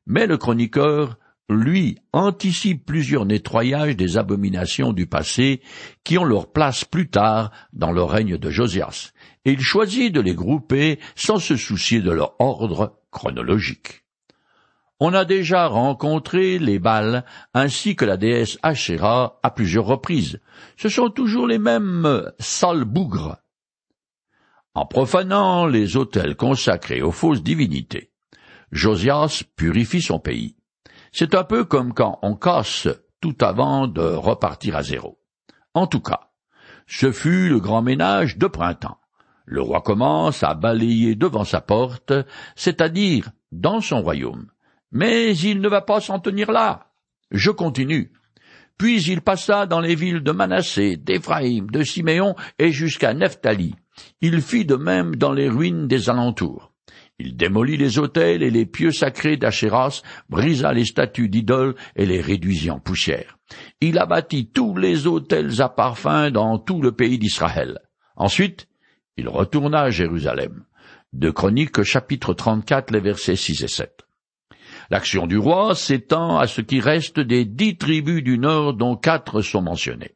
Mais 0.05 0.25
le 0.25 0.37
chroniqueur, 0.37 1.17
lui, 1.49 1.97
anticipe 2.11 2.85
plusieurs 2.85 3.25
nettoyages 3.25 3.95
des 3.95 4.17
abominations 4.17 4.91
du 4.91 5.07
passé 5.07 5.61
qui 6.03 6.17
ont 6.17 6.25
leur 6.25 6.51
place 6.51 6.83
plus 6.83 7.09
tard 7.09 7.51
dans 7.73 7.91
le 7.91 8.03
règne 8.03 8.37
de 8.37 8.49
Josias, 8.49 9.11
et 9.45 9.51
il 9.51 9.61
choisit 9.61 10.13
de 10.13 10.19
les 10.19 10.35
grouper 10.35 10.99
sans 11.15 11.39
se 11.39 11.55
soucier 11.55 12.01
de 12.01 12.11
leur 12.11 12.35
ordre 12.39 12.99
chronologique. 13.11 14.03
On 14.99 15.13
a 15.13 15.25
déjà 15.25 15.67
rencontré 15.67 16.57
les 16.57 16.79
Bals 16.79 17.23
ainsi 17.53 17.95
que 17.95 18.03
la 18.03 18.17
déesse 18.17 18.57
Asherah 18.63 19.39
à 19.43 19.51
plusieurs 19.51 19.85
reprises. 19.85 20.41
Ce 20.75 20.89
sont 20.89 21.09
toujours 21.09 21.47
les 21.47 21.59
mêmes 21.59 22.31
sales 22.39 22.83
bougres. 22.83 23.37
En 24.73 24.85
profanant 24.85 25.67
les 25.67 25.97
autels 25.97 26.35
consacrés 26.35 27.01
aux 27.01 27.11
fausses 27.11 27.43
divinités, 27.43 28.11
Josias 28.71 29.43
purifie 29.55 30.01
son 30.01 30.19
pays. 30.19 30.56
C'est 31.11 31.35
un 31.35 31.43
peu 31.43 31.63
comme 31.63 31.93
quand 31.93 32.19
on 32.21 32.35
casse 32.35 32.87
tout 33.21 33.35
avant 33.41 33.87
de 33.87 34.01
repartir 34.01 34.75
à 34.75 34.83
zéro. 34.83 35.19
En 35.73 35.87
tout 35.87 36.01
cas, 36.01 36.31
ce 36.87 37.11
fut 37.11 37.49
le 37.49 37.59
grand 37.59 37.81
ménage 37.81 38.37
de 38.37 38.47
printemps. 38.47 38.97
Le 39.45 39.61
roi 39.61 39.81
commence 39.81 40.43
à 40.43 40.53
balayer 40.53 41.15
devant 41.15 41.43
sa 41.43 41.61
porte, 41.61 42.13
c'est-à-dire 42.55 43.29
dans 43.51 43.81
son 43.81 44.01
royaume. 44.01 44.47
Mais 44.91 45.35
il 45.35 45.61
ne 45.61 45.69
va 45.69 45.81
pas 45.81 46.01
s'en 46.01 46.19
tenir 46.19 46.51
là. 46.51 46.87
Je 47.31 47.51
continue. 47.51 48.11
Puis 48.77 49.01
il 49.03 49.21
passa 49.21 49.65
dans 49.65 49.79
les 49.79 49.95
villes 49.95 50.21
de 50.21 50.31
Manassé, 50.31 50.97
d'Éphraïm, 50.97 51.69
de 51.71 51.83
Siméon 51.83 52.35
et 52.59 52.71
jusqu'à 52.71 53.13
Nephtali. 53.13 53.75
Il 54.21 54.41
fit 54.41 54.65
de 54.65 54.75
même 54.75 55.15
dans 55.15 55.33
les 55.33 55.49
ruines 55.49 55.87
des 55.87 56.09
alentours. 56.09 56.66
Il 57.19 57.35
démolit 57.35 57.77
les 57.77 57.97
autels 57.97 58.43
et 58.43 58.51
les 58.51 58.67
pieux 58.67 58.91
sacrés 58.91 59.37
d'Achéras, 59.37 60.03
brisa 60.29 60.71
les 60.71 60.85
statues 60.85 61.29
d'idoles 61.29 61.73
et 61.95 62.05
les 62.05 62.21
réduisit 62.21 62.69
en 62.69 62.79
poussière. 62.79 63.39
Il 63.81 63.97
abattit 63.97 64.51
tous 64.51 64.77
les 64.77 65.07
autels 65.07 65.61
à 65.61 65.69
parfum 65.69 66.29
dans 66.29 66.59
tout 66.59 66.79
le 66.79 66.91
pays 66.91 67.17
d'Israël. 67.17 67.79
Ensuite, 68.15 68.67
il 69.17 69.27
retourna 69.29 69.81
à 69.81 69.89
Jérusalem. 69.89 70.65
De 71.11 71.31
Chroniques 71.31 71.81
chapitre 71.81 72.35
34 72.35 72.91
les 72.91 72.99
versets 72.99 73.35
6 73.35 73.63
et 73.63 73.67
7. 73.67 74.01
L'action 74.91 75.25
du 75.25 75.37
roi 75.37 75.73
s'étend 75.73 76.37
à 76.37 76.45
ce 76.45 76.61
qui 76.61 76.79
reste 76.79 77.19
des 77.19 77.45
dix 77.45 77.77
tribus 77.77 78.23
du 78.23 78.37
nord 78.37 78.75
dont 78.75 78.95
quatre 78.95 79.41
sont 79.41 79.63
mentionnées. 79.63 80.15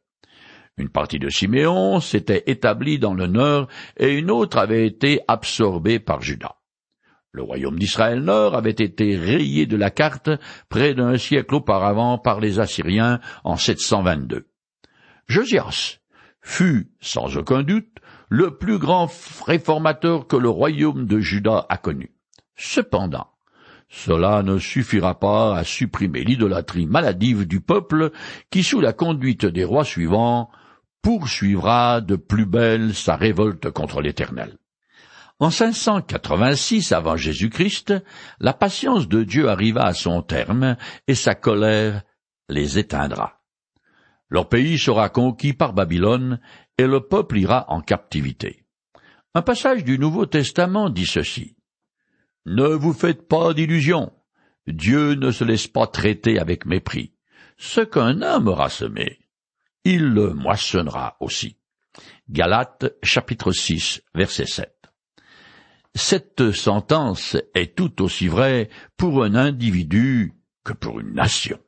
Une 0.78 0.88
partie 0.88 1.18
de 1.18 1.28
Siméon 1.28 2.00
s'était 2.00 2.44
établie 2.46 2.98
dans 2.98 3.12
le 3.12 3.26
nord 3.26 3.68
et 3.96 4.16
une 4.16 4.30
autre 4.30 4.56
avait 4.58 4.86
été 4.86 5.20
absorbée 5.26 5.98
par 5.98 6.22
Judas. 6.22 6.61
Le 7.34 7.42
royaume 7.42 7.78
d'Israël 7.78 8.20
nord 8.20 8.54
avait 8.54 8.70
été 8.70 9.16
rayé 9.16 9.64
de 9.64 9.78
la 9.78 9.88
carte 9.90 10.28
près 10.68 10.92
d'un 10.92 11.16
siècle 11.16 11.54
auparavant 11.54 12.18
par 12.18 12.40
les 12.40 12.60
Assyriens 12.60 13.20
en 13.42 13.56
722. 13.56 14.48
Josias 15.28 16.00
fut, 16.42 16.90
sans 17.00 17.38
aucun 17.38 17.62
doute, 17.62 17.88
le 18.28 18.58
plus 18.58 18.78
grand 18.78 19.10
réformateur 19.46 20.26
que 20.26 20.36
le 20.36 20.50
royaume 20.50 21.06
de 21.06 21.20
Juda 21.20 21.64
a 21.70 21.78
connu. 21.78 22.12
Cependant, 22.54 23.28
cela 23.88 24.42
ne 24.42 24.58
suffira 24.58 25.18
pas 25.18 25.56
à 25.56 25.64
supprimer 25.64 26.24
l'idolâtrie 26.24 26.86
maladive 26.86 27.46
du 27.46 27.62
peuple 27.62 28.10
qui, 28.50 28.62
sous 28.62 28.80
la 28.82 28.92
conduite 28.92 29.46
des 29.46 29.64
rois 29.64 29.84
suivants, 29.84 30.50
poursuivra 31.00 32.02
de 32.02 32.16
plus 32.16 32.44
belle 32.44 32.94
sa 32.94 33.16
révolte 33.16 33.70
contre 33.70 34.02
l'Éternel. 34.02 34.58
En 35.42 35.50
586 35.50 36.92
avant 36.92 37.16
Jésus-Christ, 37.16 37.94
la 38.38 38.52
patience 38.52 39.08
de 39.08 39.24
Dieu 39.24 39.48
arriva 39.48 39.82
à 39.82 39.92
son 39.92 40.22
terme 40.22 40.76
et 41.08 41.16
sa 41.16 41.34
colère 41.34 42.04
les 42.48 42.78
éteindra. 42.78 43.42
Leur 44.28 44.48
pays 44.48 44.78
sera 44.78 45.08
conquis 45.08 45.52
par 45.52 45.72
Babylone 45.72 46.38
et 46.78 46.86
le 46.86 47.00
peuple 47.00 47.38
ira 47.38 47.64
en 47.70 47.80
captivité. 47.80 48.64
Un 49.34 49.42
passage 49.42 49.82
du 49.82 49.98
Nouveau 49.98 50.26
Testament 50.26 50.90
dit 50.90 51.06
ceci. 51.06 51.56
Ne 52.46 52.68
vous 52.68 52.92
faites 52.92 53.26
pas 53.26 53.52
d'illusions. 53.52 54.12
Dieu 54.68 55.14
ne 55.14 55.32
se 55.32 55.42
laisse 55.42 55.66
pas 55.66 55.88
traiter 55.88 56.38
avec 56.38 56.66
mépris. 56.66 57.14
Ce 57.56 57.80
qu'un 57.80 58.22
homme 58.22 58.46
aura 58.46 58.68
semé, 58.68 59.18
il 59.82 60.04
le 60.04 60.34
moissonnera 60.34 61.16
aussi. 61.18 61.56
Galates 62.30 62.94
chapitre 63.02 63.50
6 63.50 64.02
verset 64.14 64.46
7. 64.46 64.81
Cette 65.94 66.52
sentence 66.52 67.36
est 67.54 67.76
tout 67.76 68.02
aussi 68.02 68.28
vraie 68.28 68.70
pour 68.96 69.22
un 69.24 69.34
individu 69.34 70.32
que 70.64 70.72
pour 70.72 71.00
une 71.00 71.14
nation. 71.14 71.58